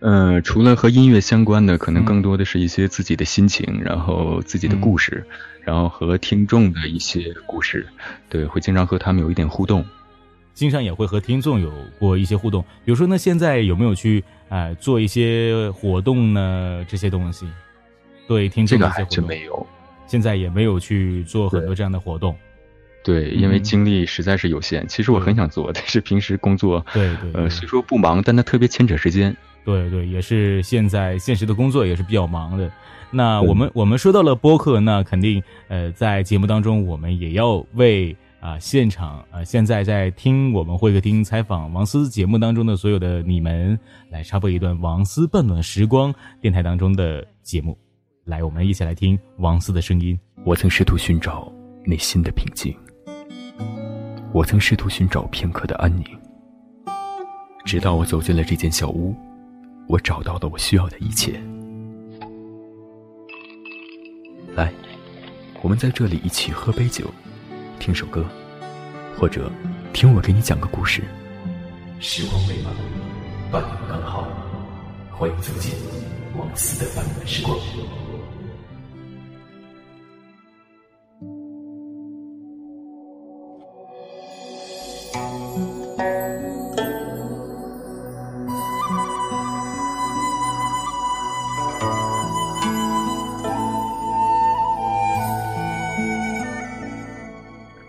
[0.00, 5.26] 嗯，除了和音乐相关的，可能更多的是一些自己的心情，然后自己的故事，
[5.60, 7.86] 然后和听众的一些故事，
[8.30, 9.84] 对，会经常和他们有一点互动。
[10.54, 12.62] 经常也会和听众有过一些互动。
[12.84, 16.84] 比如说，呢，现在有没有去啊做一些活动呢？
[16.88, 17.46] 这些东西，
[18.26, 19.66] 对听众的一些活动没有，
[20.06, 22.36] 现在也没有去做很多这样的活动。
[23.04, 24.86] 对，因为精力实在是有限。
[24.86, 29.34] 其实我很想做， 但是平时工作，对对，呃，虽说不忙，但它特别牵扯时间。
[29.64, 32.70] 对对，也是现在现实的工作也是比较忙的。
[33.10, 43.78] 那我们我们说到了播客，那肯定呃，在节目当中，我们也要为啊现场啊现在在听我们会客厅采访王思节目当中的所有的你们，
[44.10, 47.76] 来插播一段王思半暖时光电台当中的节目。
[48.24, 50.18] 来，我们一起来听王思的声音。
[50.44, 51.52] 我曾试图寻找
[51.84, 52.74] 内心的平静。
[54.32, 56.04] 我曾试图寻找片刻的安宁，
[57.64, 59.14] 直到我走进了这间小屋，
[59.88, 61.40] 我找到了我需要的一切。
[64.54, 64.72] 来，
[65.62, 67.06] 我们在这里一起喝杯酒，
[67.78, 68.24] 听首歌，
[69.16, 69.50] 或者
[69.92, 71.02] 听我给你讲个故事。
[72.00, 72.72] 时光未满，
[73.50, 74.28] 半路刚好，
[75.12, 75.72] 欢迎走进
[76.36, 77.58] 王思的半暖时光。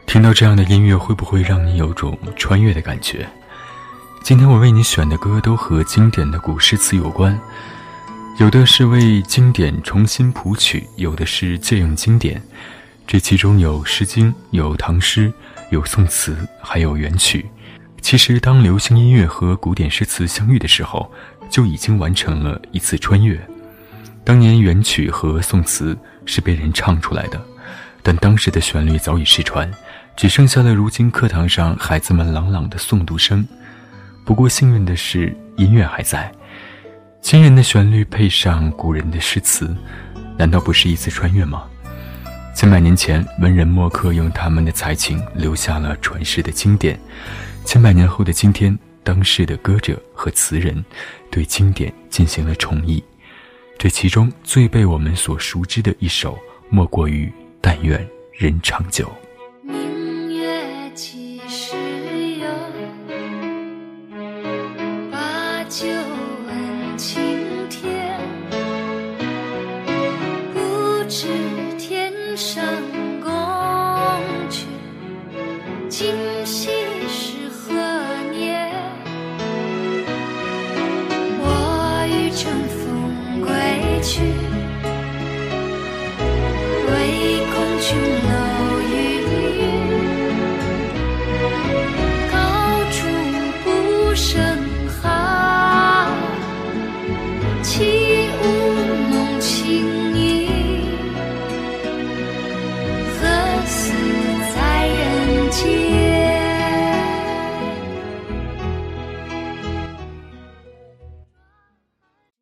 [0.09, 3.29] 听到这样的音乐，会不会让你有种穿越的感觉？
[4.23, 7.39] 今天我为你选的歌都和经典的古诗词有关，
[8.39, 12.41] 有的是为经典重新谱曲，有的是借用经典。
[13.05, 15.31] 这其中有《诗经》，有唐诗，
[15.69, 17.45] 有宋词，还有元曲。
[18.01, 21.11] 其实，当流行音乐和古典诗词相遇的时候，
[21.51, 23.39] 就已经完成了一次穿越。
[24.23, 25.95] 当年元曲和宋词
[26.25, 27.39] 是被人唱出来的，
[28.01, 29.71] 但当时的旋律早已失传。
[30.19, 33.47] 只剩下了如今课堂上孩子们朗朗的诵读声。
[34.25, 36.29] 不过幸运的是，音乐还在，
[37.21, 39.73] 亲人的旋律配上古人的诗词，
[40.37, 41.63] 难道不是一次穿越吗？
[42.53, 46.97] 千百年前，文人墨客用他们的才情留下了传世的经典；
[47.63, 50.83] 千百年后的今天，当世的歌者和词人
[51.31, 53.01] 对经典进行了重译。
[53.77, 56.37] 这其中最被我们所熟知的一首，
[56.69, 57.27] 莫过于
[57.61, 58.05] 《但愿
[58.37, 59.05] 人长久》。
[65.69, 65.85] 旧
[66.47, 67.28] 温情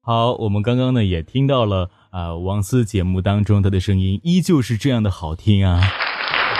[0.08, 5.82] 好，我们刚刚呢也听到了啊，王思节目当中他的声音依旧是这样的好听啊！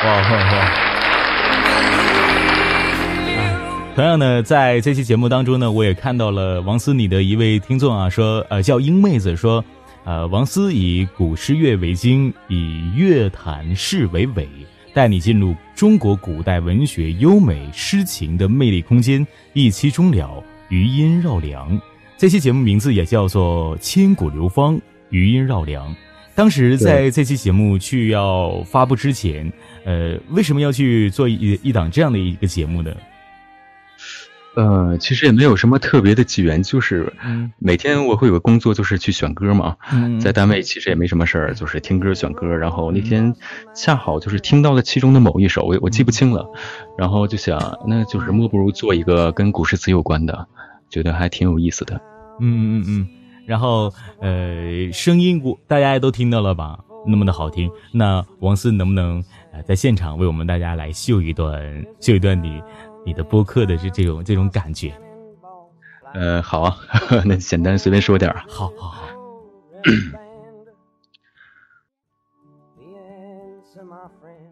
[0.03, 0.69] 哇哇哇！
[3.95, 9.63] 同样呢，在这期节目当中呢，我也看到了王思你的一位听众啊，说呃叫英妹子说，
[10.03, 14.45] 呃王思以古诗乐为经，以乐坛诗为纬，
[14.93, 21.79] 带你进入中国古代文学优美诗情的魅力空间，一期终了，余音绕梁。
[22.17, 25.88] 这期节目名字也叫做《千古流芳，余音绕梁》。
[26.34, 29.53] 当时在这期节目去要发布之前，
[29.86, 32.91] 呃，为什么要去做一一档这样的一个节目呢？
[34.56, 37.13] 呃，其实也没有什么特别的机缘，就是
[37.60, 39.75] 每天我会有个工作，就是去选歌嘛。
[40.19, 42.47] 在单位其实也没什么事儿，就是听歌选歌。
[42.47, 43.32] 然后那天
[43.75, 46.49] 恰好就是听到了其中的某一首，我我记不清了，
[46.97, 50.47] 然后就想，那就是莫不如做一个跟古诗词有关的。
[50.89, 51.95] 觉得还挺有意思的，
[52.39, 53.08] 嗯嗯嗯，
[53.45, 56.80] 然后呃，声音我大家也都听到了吧？
[57.06, 59.23] 那么的好听，那王思能不能
[59.54, 62.62] 呃在现场为我们大家来秀一段，秀一段你
[63.06, 64.93] 你的播客的这这种这种感觉？
[66.13, 66.78] 呃，好啊，
[67.26, 68.43] 那简单随便说点儿。
[68.47, 69.08] 好好好。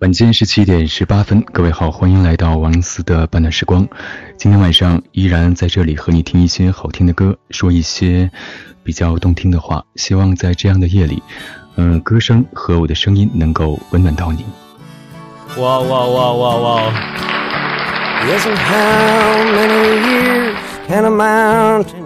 [0.02, 3.88] 晚间十七点十八分，各位好，欢迎来到王思的半段时光。
[4.38, 8.30] 今天晚上依然在这里和你听一些好听的歌，说一些
[8.84, 9.82] 比较动听的话。
[9.96, 11.24] 希望在这样的夜里，
[11.78, 14.46] 嗯，歌声和我的声音能够温暖到你。
[15.58, 16.94] 哇哇哇哇哇！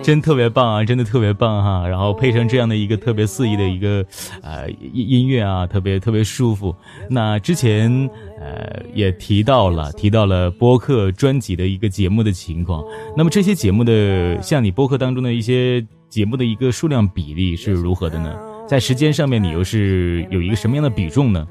[0.02, 0.84] 真特别棒啊！
[0.84, 1.88] 真的特别棒哈！
[1.88, 4.06] 然后配上这样的一个特别肆意的一个
[4.42, 6.74] 呃音音乐啊，特别特别舒服。
[7.10, 12.84] 那之前呃也提到了提到了播客专辑的一个节目的情况。
[13.16, 18.34] 那么这些节目的像你播客当中的一些节目的一个数量比例是如何的呢？
[18.68, 21.46] 在时间上面你又是有一个什么样的比重呢？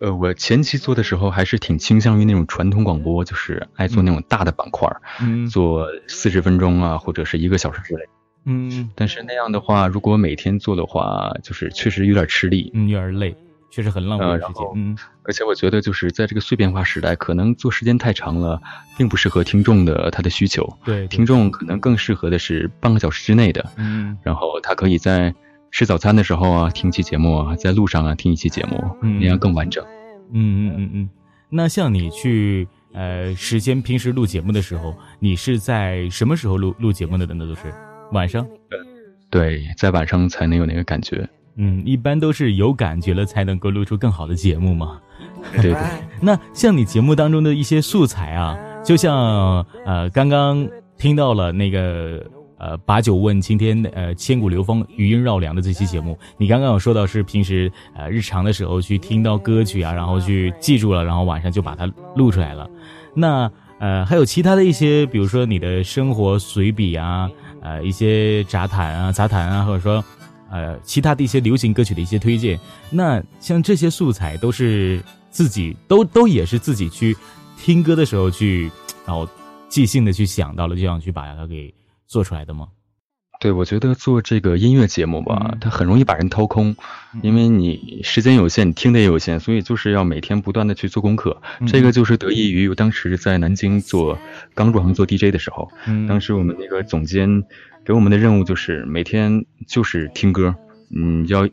[0.00, 4.88] 呃，我前期做的时候还是挺倾向于那种传统广播，就是爱做那种大的板块
[5.20, 8.04] 嗯，做四十分钟啊，或者是一个小时之类。
[8.44, 13.36] 嗯，但是那样的话，如果每天做的话，就是确实有点吃力，嗯，有点累，
[13.70, 14.66] 确实很浪费时间。
[14.74, 18.60] 嗯，而且我觉得就是在这个碎片化时代，可能做时间太长了，
[18.96, 20.78] 并不适合听众的他的需求。
[20.84, 23.70] 对，听众可能更适合的是半个小时之内的。
[23.76, 25.34] 嗯，然后他可以在。
[25.70, 29.84] 吃早餐的时候啊，听一期节目啊，在路上啊，听一期节目，那样更完整。
[30.32, 31.10] 嗯嗯嗯嗯。
[31.50, 37.26] 那像你去呃，时间平时录节目的时候，你是在什么时候录录节目的？
[37.26, 37.72] 那都是
[38.12, 38.46] 晚上。
[39.30, 41.28] 对，在晚上才能有那个感觉。
[41.56, 45.00] 嗯，一般都是有感觉了才能够录出更好的节目嘛。
[45.54, 45.76] 对对。
[46.20, 52.26] 那像你节目当中的一些素材啊，就像呃，刚刚听到了那个。
[52.58, 62.68] 呃，把酒问青天，呃，千古流芳，余音绕梁的这期节目，你刚刚有说到是平时呃日常的时候去听到歌曲啊，然后去记住了，然后晚上就把它录出来了。
[63.14, 67.30] 那呃还有其他的一些，比如说你的生活随笔啊，
[67.62, 70.04] 呃一些杂谈啊、杂谈啊，或者说
[70.50, 72.58] 呃其他的一些流行歌曲的一些推荐。
[72.90, 77.16] 那像这些素材都是自己都都也是自己去
[77.56, 78.68] 听歌的时候去，
[79.06, 79.28] 然后
[79.68, 81.72] 即兴的去想到了，就想去把它给。
[82.08, 82.68] 做出来的吗？
[83.38, 86.74] 对，我觉得做这个音乐节目吧，它很容易把人掏空，
[87.22, 91.40] 因为你时间有限，你听的也有限，所以就是要每天不断的去做功课。
[91.68, 94.18] 这个就是得益于我当时在南京做
[94.54, 95.70] 刚入行做 DJ 的时候，
[96.08, 97.44] 当时我们那个总监
[97.84, 100.56] 给我们的任务就是每天就是听歌，
[100.96, 101.48] 嗯，要。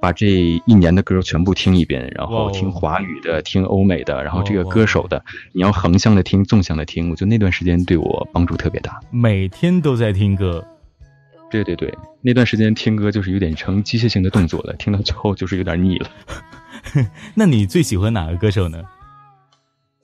[0.00, 7.10] 把这一年的歌全部听一遍，然后听华语的，听欧美的，然后这个歌手的，你要横向的听，纵向的听。
[7.10, 8.98] 我觉得那段时间对我帮助特别大。
[9.10, 10.66] 每天都在听歌，
[11.50, 16.08] 对对对，那段时间听歌就是有点成机械性的动作了，听到最后就是有点腻了。
[17.34, 18.82] 那你最喜欢哪个歌手呢？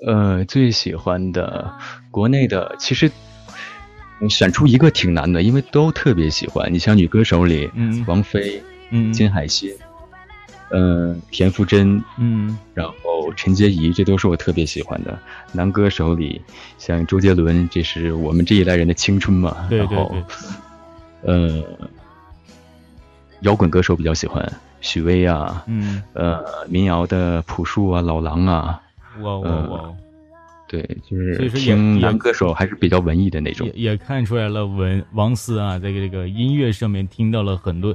[0.07, 1.75] 呃，最喜欢的
[2.11, 3.11] 国内的，其实
[4.29, 6.71] 选出一个挺难的，因为都特别喜欢。
[6.71, 9.73] 你像女歌手里，嗯，王菲，嗯，金海心。
[10.71, 15.17] 嗯，田馥甄，嗯，然后陈洁仪，这都是我特别喜欢的
[15.53, 16.41] 男歌手里，
[16.77, 19.67] 像周杰伦，这是我们这一代人的青春嘛。
[19.71, 20.25] 对对对。
[21.23, 21.63] 呃，
[23.43, 24.45] 摇滚歌手比较喜欢
[24.81, 28.81] 许巍啊，嗯，呃，民谣的朴树啊，老狼啊。
[29.21, 29.95] 哇哇哇！
[30.69, 33.67] 对，就是听男歌手还是比较文艺的那种。
[33.69, 37.95] 也也看出来了，文王思啊，在这个音乐上面听到了很多。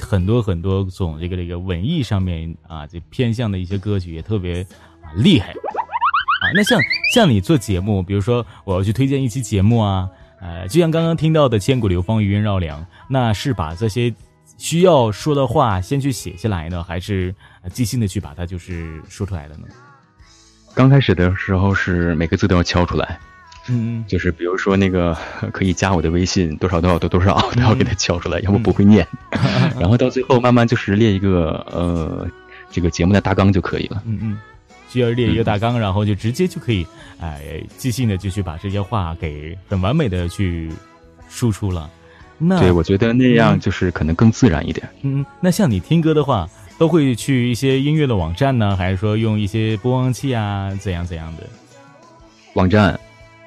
[0.00, 4.62] 很多很多种这个这个文艺上面啊，这偏向的一些歌曲也特别
[5.02, 6.50] 啊厉害啊。
[6.54, 6.80] 那像
[7.12, 10.08] 像你做节目，比如说我要去推荐一期节目啊，
[10.40, 14.14] 呃，就像刚刚听到的“千古流芳，余音绕梁”，那是把这些
[14.56, 17.34] 需要说的话先去写下来呢，还是
[17.72, 19.66] 即兴的去把它就是说出来的呢？
[20.74, 23.18] 刚开始的时候是每个字都要敲出来。
[23.70, 25.16] 嗯，就是比如说那个
[25.52, 29.06] 可以加我的微信，多少多少多多少都要给他敲出来，要不不会念。
[29.78, 32.26] 然后到最后慢慢就是列一个呃
[32.70, 34.02] 这个节目的大纲就可以了。
[34.06, 34.38] 嗯嗯，
[34.88, 36.86] 需要列一个大纲，然后就直接就可以
[37.20, 40.70] 哎即兴的就去把这些话给很完美的去
[41.28, 41.90] 输出了。
[42.38, 44.88] 那对，我觉得那样就是可能更自然一点。
[45.02, 51.42] 嗯，那像你听歌的话，都会去一些音乐的网站呢，还是说用一些播放器啊，怎样怎样的
[52.54, 52.97] 网站？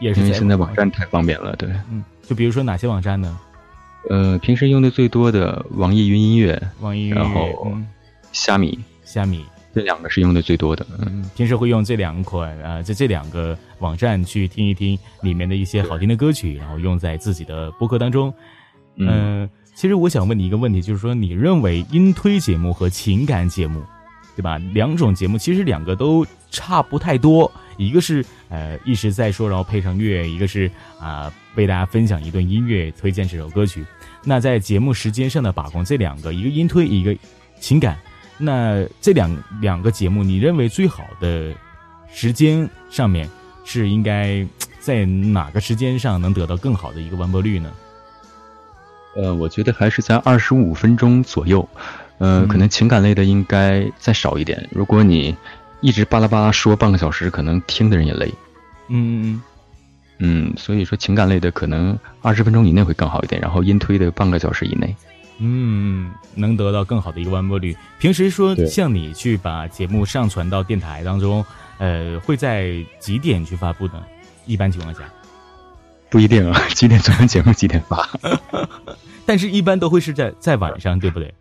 [0.01, 1.69] 也是因为现在网站太方便了，对。
[1.91, 3.39] 嗯，就比如说哪些网站呢？
[4.09, 7.71] 呃，平时用的最多的网易云音乐，网易云，然后
[8.31, 10.83] 虾米，虾米，这两个是用的最多的。
[11.05, 18.33] 嗯，平时会用这两款啊，在这两个网站去听一听里面的一些好听的歌曲，然后用在自己的播客当中。
[18.95, 23.83] 嗯，其实我想问你一个问题，就是说，你认为音推节目和情感节目，
[24.35, 24.57] 对吧？
[24.73, 27.49] 两种节目其实两个都差不太多。
[27.81, 33.83] 一个是呃一直在说，然后配上乐；一个是啊为大家分享一段音乐，推荐这首歌曲。
[34.23, 37.15] 那在节目时间上的把控，这两个一个音推，一个
[37.59, 37.97] 情感。
[38.37, 41.53] 那这两两个节目，你认为最好的
[42.13, 43.27] 时间上面
[43.65, 44.45] 是应该
[44.79, 47.71] 在哪个时间上能得到更好的一个完播率呢？
[49.15, 51.67] 呃，我觉得还是在二十五分钟左右。
[52.19, 54.69] 呃，可能情感类的应该再少一点。
[54.71, 55.35] 如果你
[55.81, 58.31] 一直巴拉巴拉说半个小时，可能听的人也累。
[58.87, 59.41] 嗯嗯
[60.19, 64.95] 嗯，所以说情感类的可能二十分钟以内会更好一点，然后音推的半个小时以内。
[65.39, 67.75] 嗯，能得到更好的一个完播率。
[67.97, 71.43] 平时说像你去把节目上传到电台当中，
[71.79, 74.03] 呃，会在几点去发布呢？
[74.45, 75.01] 一般情况下，
[76.11, 78.07] 不一定啊，几点做完节目几点发。
[79.25, 81.33] 但是，一般都会是在在晚上，对不对？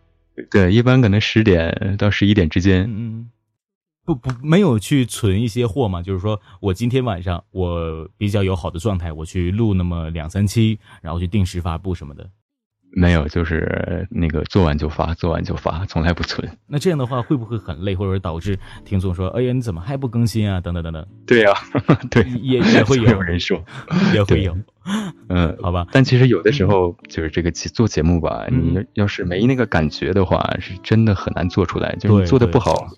[0.50, 2.84] 对，一般可能十点到十一点之间。
[2.88, 3.28] 嗯，
[4.04, 6.02] 不不，没有去存一些货嘛？
[6.02, 12.28] 就是说我今天晚上我比较有好的状态，我去录那么两三期，然后去定时发布什么的。
[12.92, 16.50] 没有，就是那个做完就发，做完就发，从来不存。
[16.66, 21.06] 那这样的话会不会很累，或者导致听众说：“哎呀，你怎么还不更新啊？”等等等等。
[21.24, 21.52] 对呀，
[22.10, 23.62] 对，也也会 有人说，
[24.12, 24.58] 也会有。
[25.28, 25.86] 嗯， 好吧。
[25.92, 32.88] 但其实有的时候就是这个做节目吧，你要是没那个感觉的话，是真的很难做出来，就是做的不好。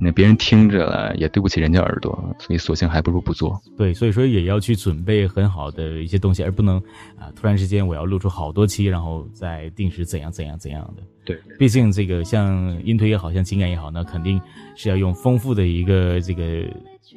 [0.00, 3.60] 那别人听着了也对不起人家耳朵，所以索性还不如不做。
[3.76, 6.78] 对，所以说也要去准备很好的一些东西，而不能
[7.18, 11.02] 啊突然之间我要录出好多期，然后再定时怎样怎样怎样的。
[11.24, 14.40] 对，毕竟这个像音推也好像情感也好，那肯定
[14.74, 16.64] 是要用丰富的一个这个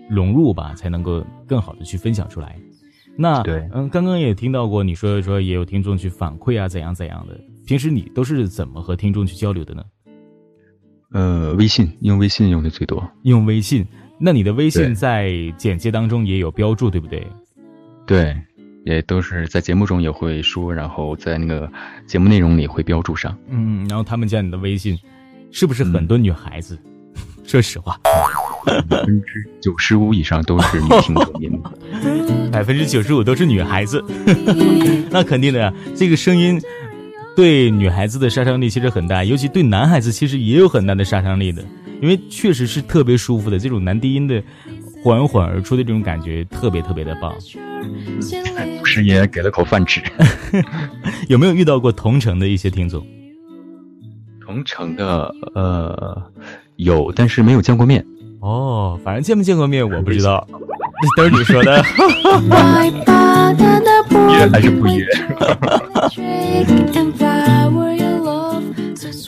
[0.09, 2.59] 融入吧，才能够更好的去分享出来。
[3.15, 7.39] 那对，嗯，刚刚也听到过你说说也有听众去反馈啊，怎样怎样的。
[7.65, 9.83] 平时你都是怎么和听众去交流的呢？
[11.13, 13.07] 呃，微信用微信用的最多。
[13.21, 13.85] 用微信，
[14.19, 17.25] 那你的微信在简介当中也有标注，对不对？
[18.05, 18.35] 对，
[18.83, 21.71] 也都是在节目中也会说，然后在那个
[22.07, 23.37] 节目内容里会标注上。
[23.47, 24.97] 嗯，然后他们加你的微信，
[25.51, 26.77] 是不是很多女孩子？
[27.45, 27.99] 说实话，
[28.89, 31.61] 百分之九十五以上都是女听众音。
[32.51, 34.03] 百分之九十五都是女孩子，
[35.11, 36.59] 那肯定的呀，这个声音。
[37.35, 41.63] 对女孩子的杀伤力其实很大，尤其对男孩子其实也有很大的杀伤力的，
[42.01, 44.41] 因为确实是特别舒服的这种男低音的
[45.03, 47.33] 缓缓而出的这种感觉，特别特别的棒。
[48.79, 50.01] 不是也给了口饭吃？
[51.27, 53.05] 有没有遇到过同城的一些听众？
[54.45, 56.21] 同城的呃
[56.75, 58.05] 有，但是没有见过面。
[58.41, 60.47] 哦，反正见没见过面我不知道，
[61.17, 61.83] 都是你说的。
[64.29, 65.05] 约还是不约？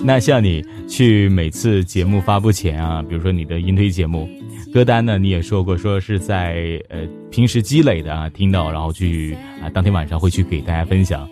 [0.06, 4.30] 那像你去每次节目发布前啊，比如说你的音推节目
[4.72, 7.00] 歌单呢，你也说过说是在呃
[7.32, 11.28] 平时积累的啊，听到然后去啊当天晚上会去给大家分享。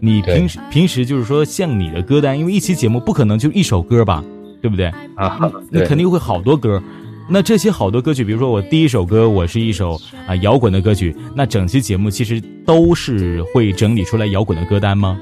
[0.00, 4.22] 你平时平时就是说像你的歌单，因为一期节目不可能就一首歌吧，
[4.60, 4.92] 对不对？
[5.14, 6.82] 啊，那肯定会好多歌。
[7.26, 15.18] 那这些好多歌曲，比如说我第一首歌我是一首啊摇滚的歌曲，那整期节目其实都是会整理出来摇滚的歌单吗？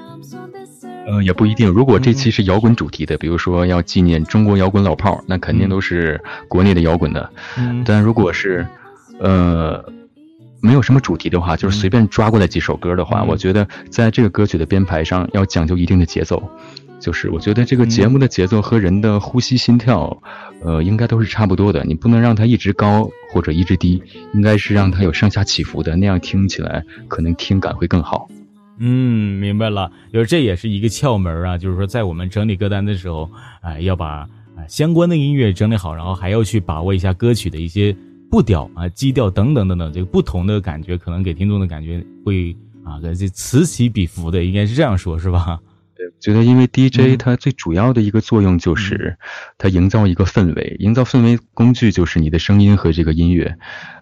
[1.09, 1.67] 呃，也不一定。
[1.71, 7.31] 如果这期是摇滚主题的，比如说要纪念中国摇滚老炮儿，那肯定都是国内的摇滚的。
[7.57, 7.83] 嗯。
[7.87, 8.67] 但如果是，
[9.19, 9.83] 呃，
[10.61, 16.43] 没有什么主题的话，就是随便抓过来几首歌的话，我觉得在这个歌曲的编排上要讲究一定的节奏。
[17.01, 20.21] 就是我觉得这个节目的节奏和人的呼吸心跳，
[20.63, 21.85] 呃，应该都是差不多的。
[21.85, 24.03] 你不能让它一直高或者一直低，
[24.35, 28.29] 应该是让它有上下起伏的，那样听起来可能听感会更好。
[28.79, 29.91] 嗯，明白了。
[30.13, 34.21] 就是这也是一个窍门啊，就是说在我们整理歌单的时候，啊，要把
[34.57, 37.95] 啊相关的音乐整理好，然后还要去把握一下歌曲的一些
[38.31, 45.59] 步调啊、基调等等等等，这个不同的感觉，可能给听众的感觉会啊，这此起彼伏的，应该是这样说，是吧？
[46.21, 49.17] 觉得，因为 DJ 它最主要的一个作用就是，
[49.57, 53.57] 它营造一个氛围，营造氛围工具就是你的声音和这个音乐。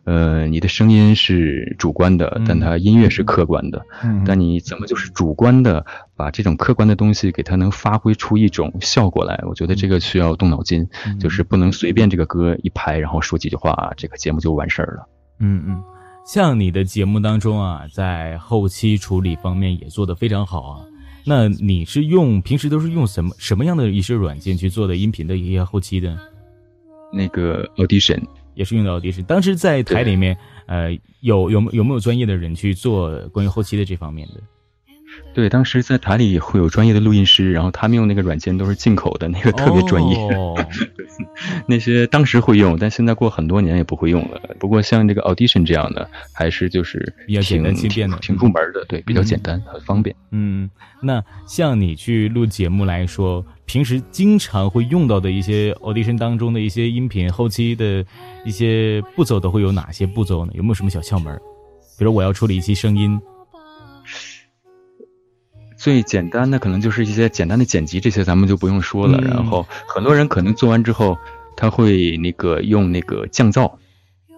[0.04, 3.84] 呃，你的声音是主观的，但它音乐是客观的。
[4.24, 5.84] 但你怎么就是主观的
[6.14, 9.42] 把这种客观的东西给它能发挥出一种效果来？
[9.48, 10.88] 我觉得这个需要动脑筋，
[11.18, 15.08] 就是不能随便这个歌一拍，然后说几句话，这个节目就完事儿了。
[15.40, 15.82] 嗯嗯，
[16.24, 20.80] 像你的节目当中啊，在后期处理方面也做得非常好啊。
[21.28, 26.16] 那你是用平时都是用什么什么样的一些软件去做的音频的一些后期的？
[27.12, 28.22] 那个 Audition
[28.54, 29.24] 也是用的 Audition。
[29.24, 34.34] 当时在台里面，呃，有有有没有专业的人去做关于后期的这方面的？
[35.34, 40.16] 对，当时在台里会有专业的录音师，然后他们用那个软件都是进口的，那个特别专业。
[41.68, 44.40] 那些当时会用，但现在过很多年也不会用了。
[44.58, 50.16] 不过像这个 Audition 这样的，还是就是比较简单轻便的，挺入门的，对，比较简单，很方便。
[50.30, 50.70] 嗯，
[51.02, 58.02] 那像你去录节目来说，平时经常会用到的一些 Audition 当中的一些音频后期的
[58.44, 60.52] 一些步骤，都会有哪些步骤呢？
[60.54, 61.38] 有没有什么小窍门？
[61.98, 63.20] 比如我要处理一些声音。
[65.86, 69.20] 最简单的可能就是一些简单的剪辑，这些咱们就不用说了。
[69.20, 71.16] 然后很多人可能做完之后，
[71.56, 73.70] 他会那个用那个降噪，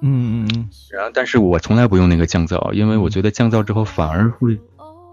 [0.03, 0.68] 嗯嗯嗯。
[0.92, 4.59] 然后，但是我从来不用那个降噪，因为我觉得降噪之后反而会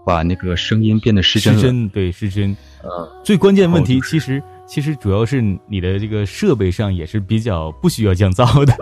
[0.04, 1.54] 把那个声音变得失真。
[1.54, 2.54] 失真，对，失真。
[2.84, 2.90] 嗯。
[3.24, 8.74] 最关键问题其实其实主要是你的这个设备上也是比较不需要降噪的。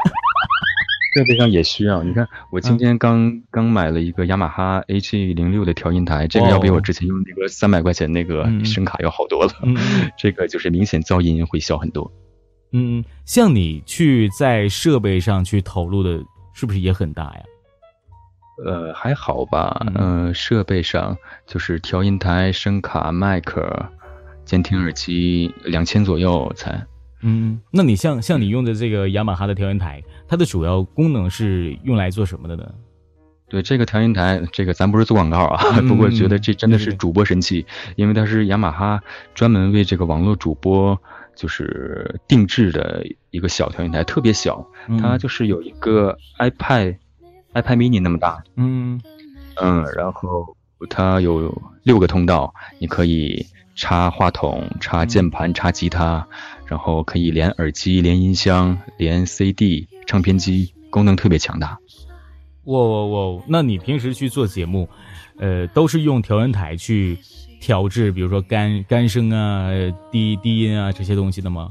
[1.15, 9.53] 设备上也需要，你看我今天刚刚买了一个雅马哈 H 零六的调音台，这个要比我之前用那个三百块钱那个声卡要好多了。
[10.19, 12.11] 这个就是明显噪音会小很多。
[12.73, 16.21] 嗯，像你去在设备上去投入的，
[16.53, 17.43] 是不是也很大呀？
[18.67, 19.87] 呃，还好吧。
[19.95, 23.89] 嗯，设备上就是调音台、声卡、麦克、
[24.45, 26.85] 监听耳机，两千左右才。
[27.27, 32.71] 嗯，那你像像你用的这个雅马哈的调音台，它的主要功能是用来做什么的呢？
[33.49, 37.65] 对这个调音台，这个咱不是做广告啊，不过觉得这真的是主播神器，
[37.97, 39.03] 因为它是雅马哈
[39.35, 41.01] 专门为这个网络主播
[41.35, 44.67] 就是定制的一个小调音台，特别小，
[45.01, 46.97] 它就是有一个 iPad
[47.55, 49.01] iPad mini 那么大，嗯。
[49.63, 50.57] 嗯，然后
[50.91, 56.27] 它有六个通道，你可以插话筒、插键盘、插吉他。
[56.67, 61.79] 然后可以连耳机、连音箱、连 CD、唱片机，功能特别强大。
[62.65, 63.43] 哇哇哇！
[63.47, 64.89] 那你平时去做节目，
[65.39, 67.19] 呃，都是用调音台去
[67.61, 69.69] 调制，比如说干干声啊、
[70.11, 71.69] 低低音啊这些东西的吗？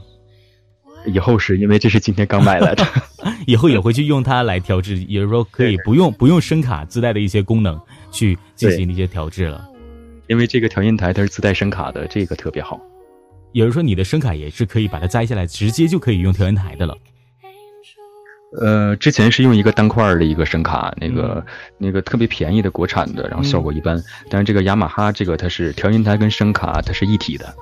[1.08, 2.86] 以后是因为这是今天刚买来的，
[3.48, 7.82] 以后也会去用它来调制，也就是说可以不用不用声卡自带的一些功能
[8.12, 9.68] 去进行一些调制了。
[10.28, 12.80] 因为这个调音台它是自带声卡的，这个特别好。
[13.52, 16.98] 也就是说，你的声卡也是可以把它摘下来，直接就可以用调音台的了。
[18.60, 21.46] 呃，之前是用一个单块的一个声卡，那个
[21.78, 24.02] 那个特别便宜的国产的，然后效果一般。
[24.30, 27.54] 但是这个雅马哈这个它是调音台跟声卡它是一体的。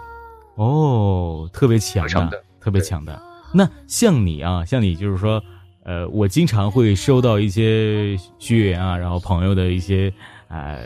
[0.55, 3.22] 哦，特别强的，特别强的。
[3.53, 5.43] 那像你啊，像你就是说，
[5.84, 10.14] 呃，我经常会收到一些学员啊，然后朋友的一些
[10.47, 10.80] 呃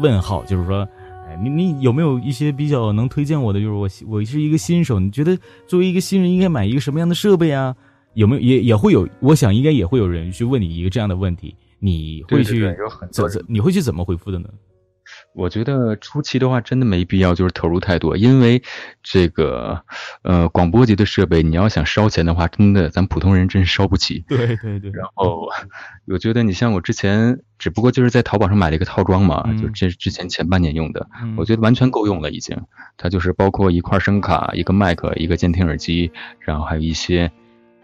[0.00, 0.88] 问号，就是说。
[1.42, 3.60] 你你有没有一些比较能推荐我的？
[3.60, 7.74] 就是我我是一个新手，你觉得作为一个新人应该买一个什么样的设备啊？
[8.14, 9.06] 有没有也也会有？
[9.20, 12.74] 我想应该也会有人去问你一个这样的问题，你会去
[13.10, 14.48] 怎怎你会去怎么回复的呢？
[15.36, 18.62] 我觉得初期的话，真的没必要就是投入太多，因为
[19.02, 19.82] 这个
[20.22, 24.24] 呃广播级的设备，你要想烧钱的话，真的咱普通人真是烧不起。
[24.26, 24.90] 对对对。
[24.92, 25.46] 然后
[26.06, 31.06] 我觉得你像我之前，只不过就是在淘宝上买了一个套装嘛，就这之前前半年用的，
[31.36, 32.56] 我觉得完全够用了已经。
[32.96, 36.10] 它就是包括一块声卡、一个麦克、一个监听耳机，
[36.40, 37.30] 然后还有一些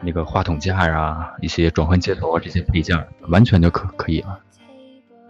[0.00, 2.96] 那个话筒架呀、一些转换接头啊这些配件，
[3.28, 4.38] 完全就可可以了。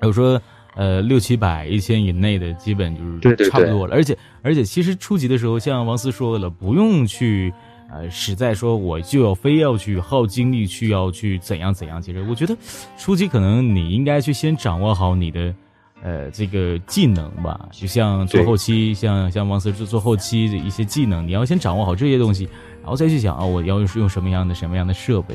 [0.01, 0.41] 还有说。
[0.75, 3.95] 呃，六七百、一千以内的基本就是差不多了。
[3.95, 7.53] 而且，而且，其实初级的时候，像王思说了，不用去，
[7.91, 12.01] 呃，实在说我就要非要去耗精力去要去怎样怎样。
[12.01, 12.57] 其实，我觉得
[12.97, 15.55] 初级可能你应该去先掌握好你的，
[16.03, 17.69] 呃，这个技能吧。
[17.71, 22.49] 就像做后期，像像王思做做后期的一些技能，你要先掌握好这些东西，
[22.81, 25.35] 然后再去想啊，我要用用什么样的什么样的设备。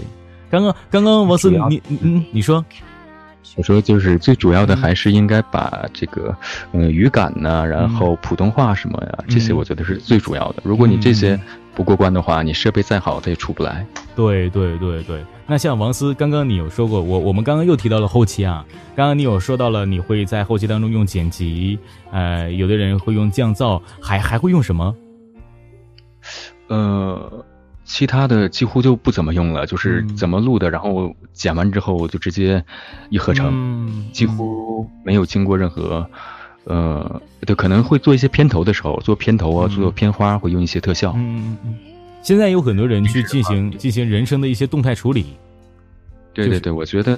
[0.49, 2.65] 刚刚刚刚王思，你嗯，你说。
[3.55, 6.35] 我说，就是最主要的还是应该把这个，
[6.73, 10.61] 嗯，语感呢，然后普通话什么呀，这些我觉得是最主要的。
[10.63, 11.39] 如果你这些
[11.73, 13.85] 不过关的话，你设备再好，它也出不来。
[14.15, 15.23] 对对对对。
[15.47, 18.63] 那像王思，刚刚你有说过，我我们刚刚又提到了后期啊，
[18.95, 21.79] 刚刚你有说到了你会在后期当中用剪辑，
[22.11, 24.95] 呃，有的人会用降噪，还还会用什么？
[26.67, 27.45] 呃。
[27.87, 32.63] 其他的几乎就不怎么用了，就是怎么录的，然后剪完之后就直接
[33.09, 36.05] 一合成，几乎没有经过任何，
[36.65, 41.13] 呃，对，可能会做一些片头的时候，做片头啊，做片花会用一些特效。
[41.15, 41.75] 嗯嗯嗯。
[42.21, 45.27] 现在有很多人去进行进行人声的一些动态处理。
[46.33, 47.17] 对对对，我觉得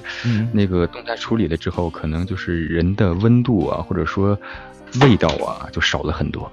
[0.52, 4.38] 那个动态处理了之后，可能就是人的温度啊，或者说
[5.00, 6.50] 味道啊，就少了很多。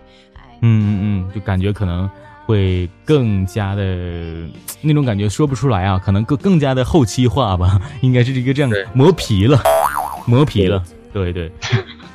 [0.62, 2.10] 嗯嗯嗯，就感觉可能。
[2.48, 3.84] 会更加的
[4.82, 9.62] 那种感觉说不出来啊，可能更更加的后期化吧， 应该是一个这样磨皮了，
[10.26, 10.82] 磨皮了，
[11.12, 11.52] 对对。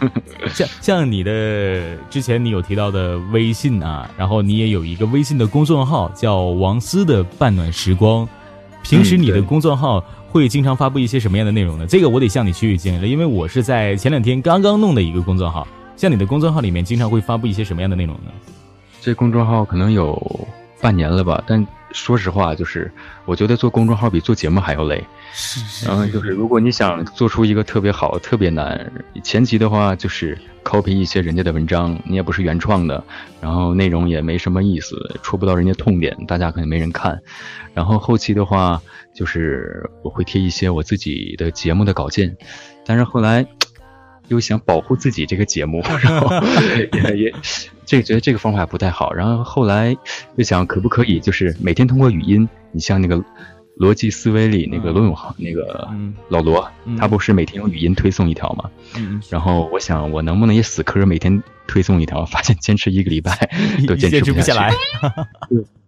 [0.53, 8.27] 像像你的之前你有提到的微信啊，然后你也有一个微信的公众号叫王思的半暖时光，
[8.83, 11.87] 平时你的公众号会经常发布一些什么样的内容呢？
[11.87, 18.33] 这个我得向你取取经了，因为我是在前两天刚刚弄的一个公众号，像你的公众号里面经常会发布一些什么样的内容呢？
[19.03, 20.17] 这公众号可能有
[20.81, 22.89] 半年了吧，但说实话，就是
[23.25, 25.05] 我觉得做公众号比做节目还要累。
[25.33, 28.93] 是然后就是，如果你想做出一个特别好、特别难，
[29.25, 33.03] 前期的话就是 copy 一些人家的文章，你也不是原创的，
[33.41, 37.21] 然后内容也没什么意思，戳不到人家痛点，大家可能没人看。
[37.75, 38.81] 然后后期的话，
[39.13, 42.37] 就是我会贴一些我自己的节目的稿件，
[42.87, 43.45] 但是后来
[44.33, 46.29] 又想保护自己这个节目，然后
[47.15, 47.35] 也也
[47.87, 49.13] 这个觉得这个方法不太好。
[49.13, 49.97] 然后后来
[50.37, 53.25] 又想可不可以就是每天通过语音，你像那个。
[53.79, 55.89] 逻辑思维里那个罗永浩，那个
[56.29, 58.71] 老罗，他不是每天用语音推送一条吗？
[59.31, 62.25] 然后我想，我能不能也死磕每天推送一条？
[62.27, 63.51] 发现坚持一个礼拜
[63.89, 64.71] 都坚持不下来。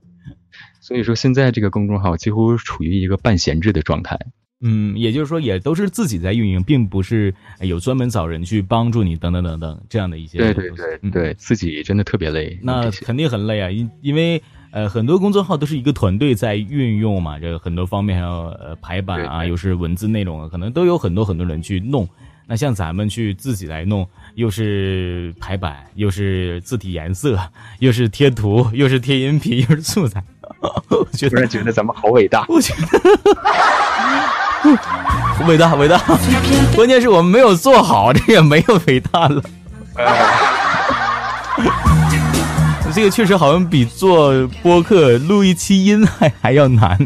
[0.81, 4.19] 所以说，现在这个公众号几乎处于一个半闲置的状态。
[4.65, 10.39] 嗯，也就是说，也都是自己在运营，并不是有专门找人去帮助你等等等等这样的一些。
[10.39, 12.59] 对对对对，自己真的特别累。
[12.63, 14.43] 那肯定很累啊，因因为。
[14.75, 22.09] 呃，很多公众号都是一个团队在运用嘛，这个很多方面还有呃排版啊，又是文字内容啊，可能都有很多很多人去弄。
[22.45, 24.05] 那像咱们去自己来弄，
[24.35, 27.39] 又是排版，又是字体颜色，
[27.79, 30.21] 又是贴图，又是贴音频，又是素材，
[30.91, 32.45] 我觉得觉得咱们好伟大。
[32.49, 32.99] 我觉得
[35.47, 35.99] 伟 大伟大，
[36.75, 39.43] 关键是我们没有做好，这也没有伟大了。
[42.95, 46.97] 这个确实好像比做播客录一期音还还要难，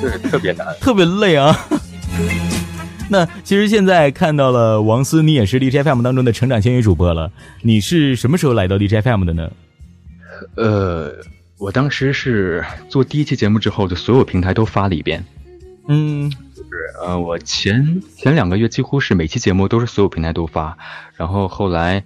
[0.00, 1.56] 对，特别难，特别累啊。
[3.08, 7.30] 那其实现在看到了王思，你也是 D J F M 当中的成长签约主播了。
[7.62, 9.50] 你是什么时候来到 D J F M 的呢？
[10.56, 11.12] 呃，
[11.56, 15.24] 我当时是做第一期节目之后，就所有平台都发了一遍。
[15.86, 16.47] 嗯，就是
[17.00, 20.78] 呃，我前前两个月几乎是每期节目都是所有平台都发，
[21.16, 22.04] 然后后来，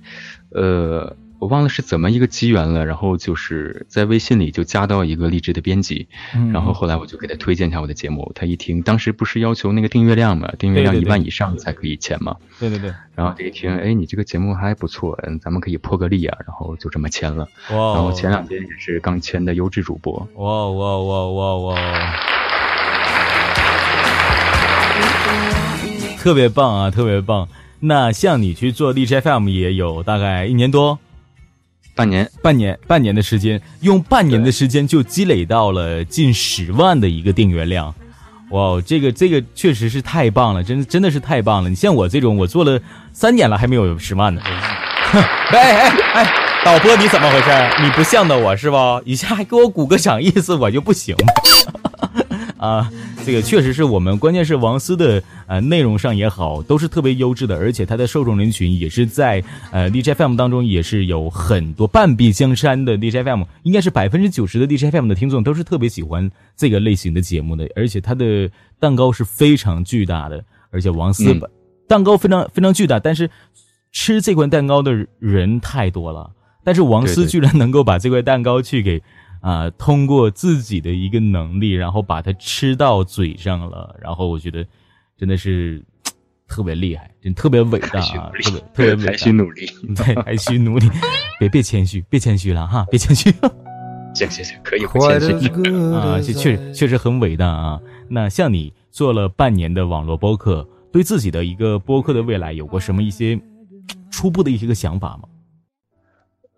[0.50, 1.16] 呃。
[1.42, 6.06] 我忘了是怎么一个机缘了，然后就是在微信里就加到一个励志的编辑，
[6.52, 21.74] 然后后来我就给他推荐一下我的节目，他一听，当时不是要求那个订阅量嘛，订阅量一万以上才可以签嘛，对对对，然后他一听，哎，你这个节目还不错，嗯，咱们可以破个例啊，然后就这么签了，哇然后前两天也是刚签的优质主播，哇哇哇哇哇，
[26.22, 27.48] 特别棒啊，特别棒，
[27.80, 30.96] 那像你去做荔枝 FM 也有大概一年多。
[31.96, 37.92] 半年，半年，半年的时间，用半年的时间就积累到了近十万的一个订阅量，
[38.50, 41.68] 哇，这个这个确实是太棒了，真真的是太棒了。
[41.68, 42.80] 你像我这种，我做了
[43.12, 44.40] 三年了还没有十万呢。
[45.50, 46.32] 哎哎哎，
[46.64, 47.50] 导播你怎么回事？
[47.82, 48.76] 你不向着我是不？
[49.04, 51.16] 一下还给我鼓个掌，意思我就不行。
[52.56, 52.88] 啊，
[53.24, 68.50] 这个确实是我们，关键是王思的呃内容上也好，都是特别优质的，而且他的受众人群也是在呃 DJ FM 当中也是有很多半壁江山的 DJ FM，应该是百分之九十的 DJ FM 的听众都是特别喜欢这个类型的节目的，而且他的
[68.80, 71.24] 蛋糕是非常巨大的，而且王思
[71.86, 73.30] 蛋糕非常非常巨大，但是
[73.92, 76.28] 吃这块蛋糕的人太多了，
[76.64, 79.00] 但是王思居然能够把这块蛋糕去给。
[79.42, 84.64] 啊，通过自己的一个能力，然后把它吃到嘴上了，然后我觉得
[85.18, 85.82] 真的是
[86.46, 89.10] 特别厉害，真特别伟大啊，特别特别伟大。
[89.10, 89.66] 还需努力，
[89.96, 90.88] 对，还需努力，
[91.40, 93.34] 别别谦虚，别谦虚了哈，别谦虚。
[94.14, 95.48] 行行行，可以不谦虚
[95.92, 97.80] 啊，这确实确实很伟大啊。
[98.08, 103.40] 那像你做了半年的网络播客，对自己的一个播客的未来有过什么一些
[104.10, 105.28] 初步的一些个想法吗？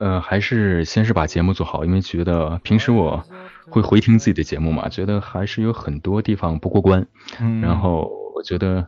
[0.04, 3.24] 呃，还是先是把节目做好，因为觉得平时我
[3.70, 7.06] 会回听自己的节目嘛，觉得还是有很多地方不过关。
[7.40, 8.86] 嗯，然后我觉得，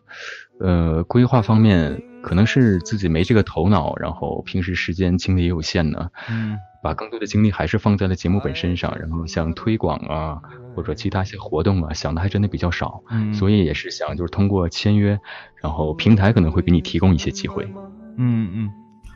[0.61, 6.11] 呃，规划方面可能是自己没这个头脑，然后平时时间精力也有限呢。
[6.29, 10.43] 嗯，把更多的精力还是放在了节目本身上，然后像推广啊，
[10.75, 13.03] 或者其他一些活动啊，想的还真的比较少。
[13.09, 15.19] 嗯，所以也是想就是通过签约，
[15.63, 17.67] 然后平台可能会给你提供一些机会。
[18.19, 18.71] 嗯嗯，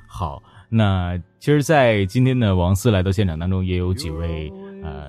[0.09, 0.43] 好。
[0.73, 4.53] 那其实，在今天的王思来到现场当中，也有几位
[4.85, 5.09] 呃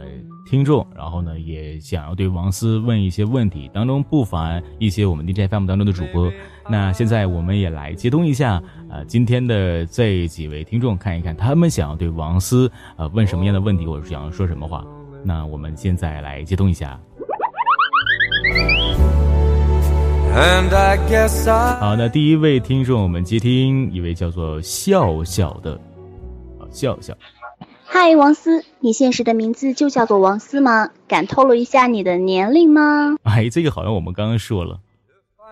[0.50, 6.32] 听众，然后呢，也想要对王思问一些问题，当中不乏一些我们 DJ FM 当中的主播。
[6.68, 14.84] 那现在我们也来接通一下呃今天的这几位听众，看一看他们想要对王思呃问什么样的问题，或者想要说什么话。
[15.24, 17.00] 那我们现在来接通一下。
[20.34, 25.80] 好，那第一位听众，我们接听一位叫做笑笑的，
[26.72, 27.14] 笑笑。
[27.86, 30.90] 嗨，王思，你现实的名字就叫做王思吗？
[31.08, 33.18] 敢透露一下你的年龄吗？
[33.24, 34.80] 哎，这个好像我们刚刚说了，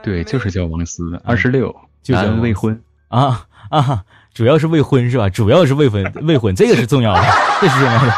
[0.02, 1.76] 对，就是叫王思，二十六，
[2.08, 5.28] 男，未婚啊啊，主要是未婚是吧？
[5.28, 7.22] 主要是未婚， 未婚，这个是重要的，
[7.60, 8.12] 这是重要的。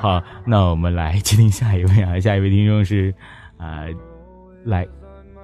[0.00, 3.14] 好，那我们来接听下一位啊，下一位听众是，
[3.58, 3.84] 啊，
[4.64, 4.86] 来，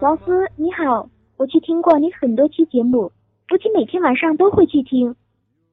[0.01, 3.11] 王思你好，我去听过你很多期节目，
[3.49, 5.15] 不仅每天晚上都会去听，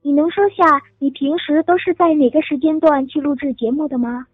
[0.02, 4.26] 你能说下你平时都是在哪个时间段去录制节目的吗？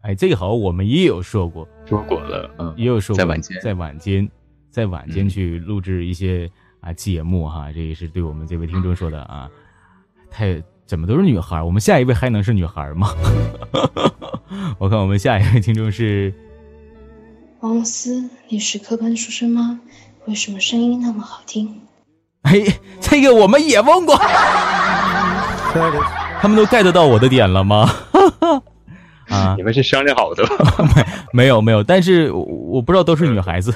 [0.00, 4.30] 哎，这个好，我们也有说过，说过了，嗯，也有说过，在晚间，在晚间，
[4.70, 9.50] 在晚间去录制一些啊节目哈，这也是对我们这位听众说的啊，
[10.30, 13.08] 太怎么都是女孩，我们下一位还能是女孩吗？
[14.78, 16.32] 我看我们下一位听众是
[17.60, 19.80] 王思，你是科班出身吗？
[20.26, 21.80] 为什么声音那么好听？
[22.42, 22.52] 哎，
[23.00, 24.16] 这个我们也问过，
[26.40, 27.90] 他们都 get 到我的点了吗？
[29.28, 30.44] 啊，你们是商量好的？
[30.94, 33.72] 没没有没有，但是我不知道都是女孩子，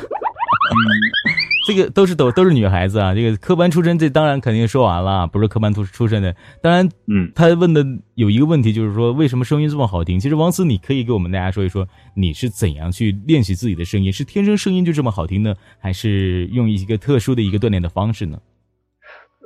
[1.65, 3.15] 这个都是都都是女孩子啊。
[3.15, 6.35] 这个科班出身，这当然肯定说完了，不是科班出出身的。
[6.63, 7.85] 当然，嗯，他问的
[8.15, 10.19] 有一个问题，就是说为什么声音这么好听？
[10.19, 14.13] 其实王思，你可以给我们大家说一说，你是怎样去练习自己的声音？
[14.13, 18.39] 是天生声音就这么好听呢，还是用一个特殊的一个锻炼的方式呢？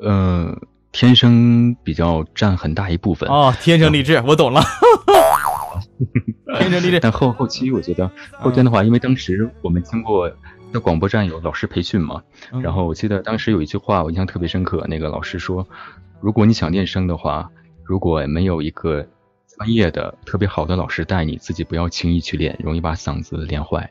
[0.03, 0.57] 呃，
[0.93, 4.63] 天生比较占很大一部分哦，天生丽质，我懂了。
[6.59, 10.31] 天生丽质，但后后期我觉得后天的话，因为当时我们经过
[10.77, 12.23] 在广播站有老师培训嘛，
[12.63, 15.67] 然后我记得当时有一句话我印象特别深刻，那个老师说，
[16.21, 17.51] 如果你想练声的话，
[17.83, 19.07] 如果没有一个
[19.57, 23.91] 专业的特别好的老师带你，自己不要轻易去练，容易把嗓子练坏。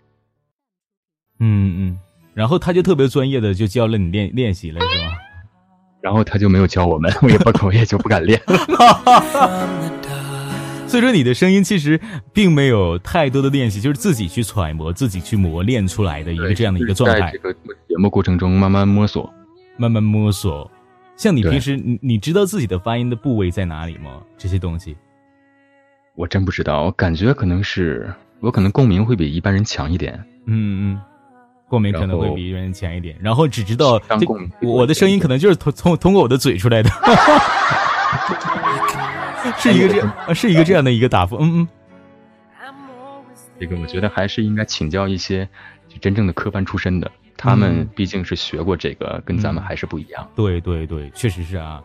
[1.39, 1.99] 嗯嗯，
[2.36, 5.17] 然后他就特别专业的就教了你练练习了，是吧？
[6.01, 8.39] 然后他就没有教我们，我也不我也就不敢练。
[8.45, 8.55] 所
[10.97, 11.99] 以说你的声音其实
[12.33, 17.19] 并没有太多的练习，就是自己去揣摩、自己去磨练出来的一个这样的一个状态。
[17.19, 17.53] 在这个
[17.87, 19.33] 节目过程中慢慢摸索，
[19.77, 20.69] 慢慢摸索。
[21.15, 24.21] 像你平时你你知道自己的发音的部位在哪里吗？
[24.37, 24.97] 这些东西，
[26.15, 26.83] 我真不知道。
[26.83, 30.13] 我感觉可能是我可能共鸣会比一般人强一点。
[30.45, 31.01] 嗯嗯，
[31.69, 33.15] 共鸣可能会比一般人强一点。
[33.21, 34.27] 然后只知道这
[34.67, 36.89] 我的声音可能就是通通通过我的嘴出来的。
[39.57, 41.67] 是一个这样，是一个这样的一个答复，嗯嗯。
[43.57, 45.47] 这个我觉得还是应该请教一些
[46.01, 50.27] 真正的科班出身的，他们毕竟是学过这个，跟咱们还是不一样。
[50.35, 51.81] 对对对，确实是啊。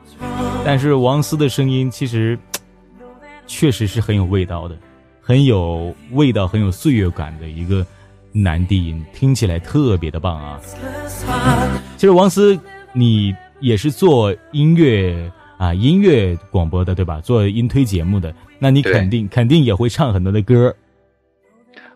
[0.64, 2.36] 但是王思的声音其实
[3.46, 4.76] 确实是很有味道的，
[5.20, 7.86] 很有味道，很有岁月感的一个
[8.32, 10.60] 男低音，听起来特别的棒啊。
[11.96, 12.58] 其实王思，
[12.92, 15.30] 你也是做音乐。
[15.60, 17.20] 啊，音乐广播的对吧？
[17.20, 20.74] 做音推节目的，那你肯定肯定也会唱很多的歌。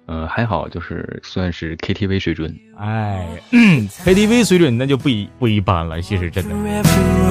[0.04, 2.54] 呃，还好，就是算是 KTV 水准。
[2.76, 6.54] 哎，KTV 水准那就不一不一般了，其实真的。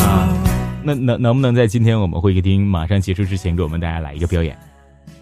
[0.04, 0.28] 啊，
[0.84, 4.58] 那能能不能在今天我们会客厅马上结束之前，给我们大家来一个表演？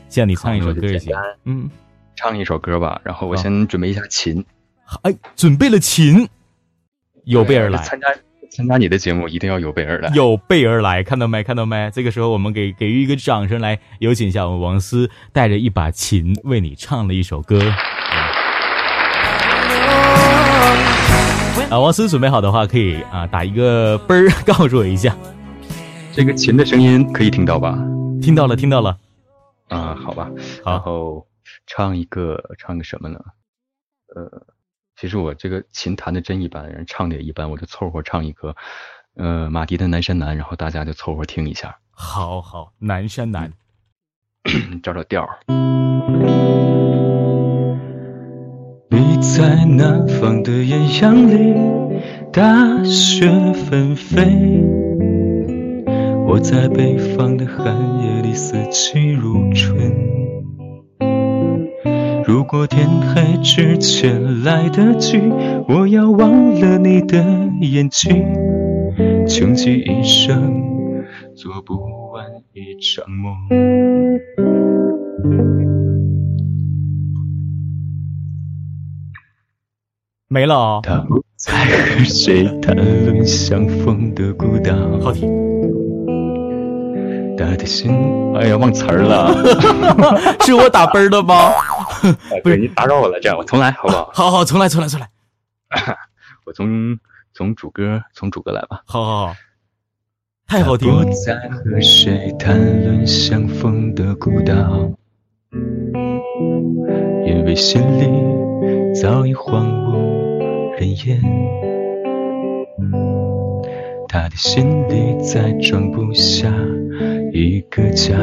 [0.08, 1.14] 像你唱一首歌也行。
[1.44, 1.70] 嗯，
[2.16, 3.02] 唱一首歌吧。
[3.04, 4.46] 然后我先准备一下琴。
[5.02, 6.26] 哎，准备了琴，
[7.26, 7.84] 有备而来。
[7.84, 8.08] 参加。
[8.54, 11.42] 参加你的节目一定要有备而来，有备而来，看到没？
[11.42, 11.90] 看到没？
[11.92, 17.62] 这个时候我们给给予一个掌声，来有请一下我们王思带着一把琴为你唱了一首歌。
[21.70, 25.16] 啊，王思准备好的话，可以啊打一个啵儿，告诉我一下。
[26.12, 27.80] 这个琴的声音可以听到吧？
[28.22, 28.98] 听到了，听到了。
[29.70, 30.30] 啊，好吧。
[30.66, 31.26] 然后
[31.68, 33.18] 唱一个，唱个什么呢？
[34.14, 34.30] 呃。
[35.02, 38.56] 其实我这个琴弹的真一般，人唱的也一般，我就凑合唱一个，
[39.16, 41.76] 呃，马迪的《南山南》，然后大家就凑合听一下。
[41.90, 43.52] 好好，《南山南》，
[44.82, 45.40] 找找调儿。
[48.92, 51.56] 你在南方的艳阳里，
[52.32, 54.22] 大雪纷飞；
[56.28, 57.66] 我在北方的寒
[58.04, 60.41] 夜里，四季如春。
[62.32, 65.20] 如果天黑之前来得及，
[65.68, 67.22] 我要忘了你的
[67.60, 68.26] 眼睛，
[69.28, 70.64] 穷极一生
[71.36, 71.74] 做不
[72.14, 73.36] 完一场梦。
[80.30, 80.80] 没了啊！
[80.84, 81.06] 他
[81.36, 84.74] 在和谁谈论相逢的孤岛？
[85.02, 85.51] 好听。
[87.46, 87.92] 他的心，
[88.36, 89.32] 哎呀，忘词儿了，
[90.46, 91.52] 是我打奔的吗？
[92.44, 94.10] 不是你打扰我了，这样我重来好不好？
[94.14, 95.08] 好好，重来，重来，重来。
[96.46, 96.98] 我从
[97.34, 98.82] 从主歌从主歌来吧。
[98.86, 99.34] 好好好，
[100.48, 101.06] 太好听了。
[101.06, 104.92] 我在和谁谈论相逢的孤岛？
[107.26, 110.40] 因为心里早已荒无
[110.78, 111.22] 人烟。
[114.08, 116.52] 他的心里再装不下
[117.34, 118.14] 一个家。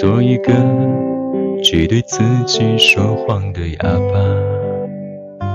[0.00, 0.52] 做一个
[1.62, 5.48] 只对自己说谎的哑巴。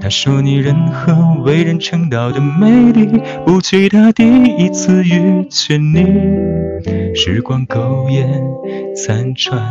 [0.00, 1.14] 他说你任何
[1.44, 4.24] 为人称道的美丽，不及他第
[4.56, 6.06] 一次遇见你。
[7.14, 8.42] 时光苟延
[8.96, 9.62] 残喘，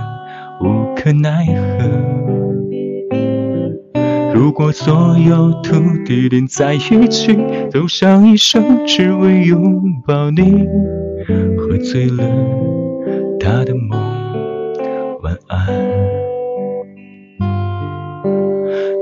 [0.61, 2.50] 无可奈何。
[4.41, 7.37] 如果所有土地连在一起，
[7.69, 10.65] 走上一生只为拥抱你，
[11.55, 12.23] 喝醉了
[13.39, 13.91] 他的梦，
[15.21, 15.67] 晚安。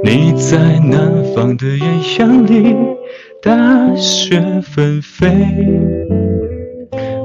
[0.03, 1.87] 你在南方的艳
[2.19, 2.75] 阳里，
[3.41, 5.29] 大雪纷飞；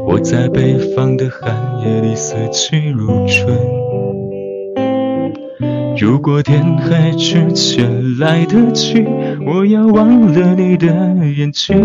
[0.06, 1.52] 我在北方的寒
[1.84, 3.58] 夜里，四季如春。
[5.96, 9.04] 如果天黑之前来得及，
[9.46, 10.86] 我要忘了你的
[11.36, 11.76] 眼睛，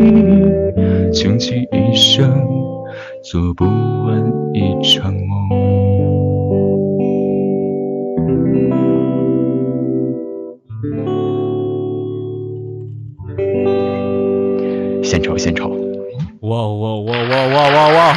[1.14, 2.28] 穷极一生
[3.24, 5.50] 做不完一场梦。
[15.04, 15.70] 献丑献丑！
[16.42, 18.14] 哇哇哇哇哇哇哇！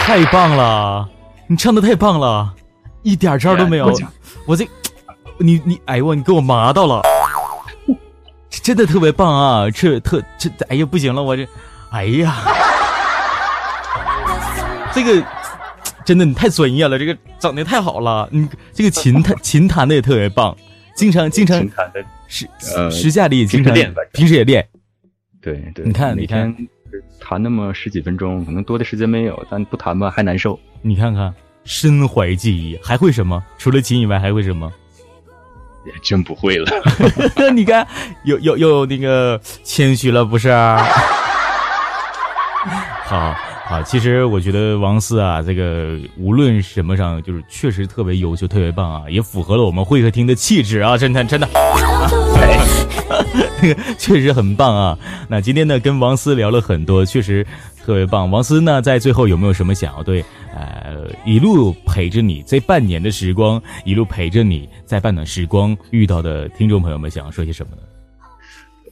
[0.00, 1.08] 太棒了，
[1.46, 2.54] 你唱的太棒了。
[3.02, 3.86] 一点招都没有，
[4.46, 4.66] 我这，
[5.38, 7.02] 你你，哎呦，你给我麻到了，
[8.50, 9.70] 真的特别棒啊！
[9.70, 11.48] 这特这，哎呀，不行了，我这，
[11.90, 12.36] 哎呀，
[14.92, 15.24] 这个
[16.04, 20.54] 真的你太专业了，这个整的太好了，你这个琴弹琴弹的也特别棒，
[20.94, 21.66] 经常经常
[22.28, 22.46] 实
[22.90, 24.68] 实下里经常练，平时也练，
[25.40, 26.54] 对对，你看你看，
[27.18, 31.34] 弹那么十几分钟，可能多的时间没有，但不弹吧还难受，你看看。
[31.64, 33.42] 身怀技艺，还会什么？
[33.58, 34.72] 除了琴以外，还会什么？
[36.02, 36.70] 真不会了。
[37.54, 37.86] 你看，
[38.24, 40.50] 又又又那个谦虚了，不是？
[43.04, 43.34] 好
[43.66, 50.98] 好，其实我觉得王思啊，这个无论什么上，就是确实特别优秀，特别棒啊，也符合了我们会客厅的气质啊！
[50.98, 51.48] 真的，真的。
[53.98, 54.98] 确实很棒啊！
[55.28, 57.46] 那今天呢，跟王思聊了很多，确实
[57.84, 58.30] 特别棒。
[58.30, 67.82] 王思呢，在最后有没有什么想要对呃一路陪着你这半年的时光，一路陪着你在半段时光遇到的听众朋友们，想要说些什么呢？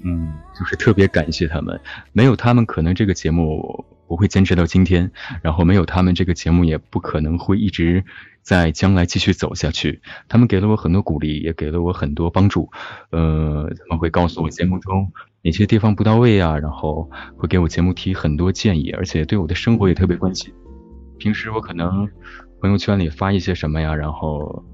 [0.05, 1.79] 嗯，就是特别感谢他们，
[2.13, 5.11] 没有他们，可能这个节目不会坚持到今天，
[5.43, 8.05] 然后没有他们，这个节目也不可能会一直
[8.49, 10.01] 在将来继续走下去。
[10.27, 12.71] 他们给了我很多鼓励，也给了我很多帮助。
[13.11, 20.51] 呃，他们会告诉我节目中哪些地方不到位啊，然后会给我节目提很多建议，而且对我的生活也特别关心。
[21.19, 22.09] 平时我可能
[22.63, 24.65] 朋友圈里发一些什么呀，然后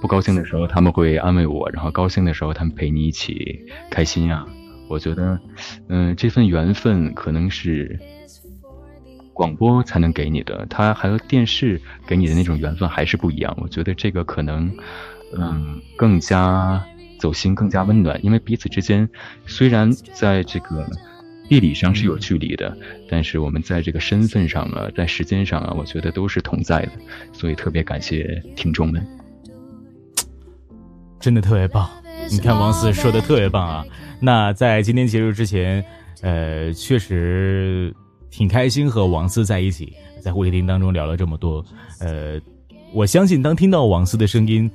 [0.00, 4.46] 不高兴的时候他们会安慰我，然后高兴的时候他们陪你一起开心呀。
[4.88, 5.38] 我觉得，
[5.90, 8.00] 嗯，这份缘分可能是
[9.38, 13.56] 广播才能给你的，它还有电视给你的那种缘分还是不一样。
[13.62, 14.68] 我觉得这个可能，
[15.36, 16.84] 嗯，更加
[17.20, 18.18] 走心，更加温暖。
[18.24, 19.08] 因为彼此之间
[19.46, 20.84] 虽然在这个
[21.48, 22.76] 地理上是有距离的，
[23.08, 26.92] 但是我们在这个身份上啊，在时间上啊，我觉得都是同在的。
[27.32, 29.06] 所以特别感谢听众们，
[31.20, 31.88] 真的特别棒。
[32.28, 33.84] 你看王思说的特别棒啊。
[34.20, 35.84] 那在今天结束之前，
[36.22, 37.94] 呃，确实
[38.30, 41.64] 挺开心和王思在一起，在会客厅当中聊了这么多。
[42.00, 42.40] 呃，
[42.92, 44.70] 我相信当听到王思的声音，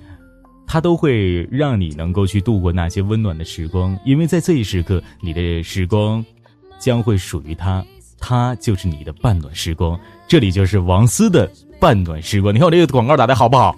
[0.66, 6.26] 他都会让你能够去度过那些温暖的时光，因为在这一时刻，你的时光
[6.80, 7.86] 将会属于他，
[8.20, 10.00] 他就是你的半暖时光。
[10.28, 11.50] 这里就是王思的
[11.80, 12.54] 半暖时光。
[12.54, 13.76] 你看我这个广告打的好不好？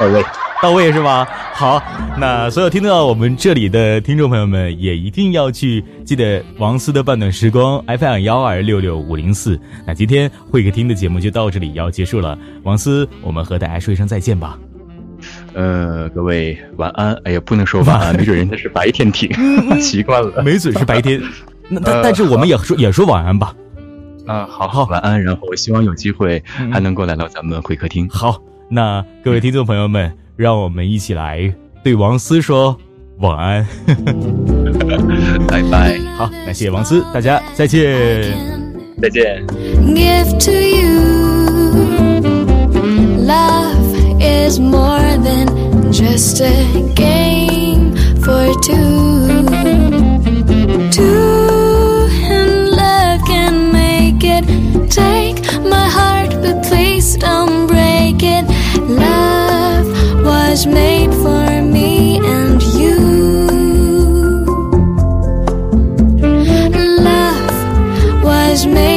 [0.00, 0.24] 二位。
[0.62, 1.28] 到位是吧？
[1.52, 1.82] 好，
[2.18, 9.60] 那所有听到我们这里的听众朋友们，也一定要去记得王思的半段时光 FM 幺二六六五零四。
[9.86, 14.58] 那今天会客厅的节目就到这里要结束了，王思，我们和大家说一声再见吧。
[15.54, 17.14] 呃，各位晚安。
[17.24, 19.30] 哎呀，不能说晚安，没准人家是白天听，
[19.78, 21.20] 习惯了，没准是白天。
[21.68, 23.54] 那但但是我们也说也说晚安吧。
[24.26, 25.22] 啊，好好晚安。
[25.22, 26.42] 然后我希望有机会
[26.72, 28.08] 还能够来到咱们会客厅。
[28.08, 28.40] 好，
[28.70, 30.25] 那各位听众朋友们。
[30.36, 32.76] 让我们一起来对王思说
[33.18, 33.66] 晚安，
[35.48, 35.98] 拜拜。
[36.16, 38.30] 好，感谢王思，大家再见，
[39.00, 39.42] 再见。
[60.56, 62.96] was made for me and you.
[67.04, 68.95] Love was made.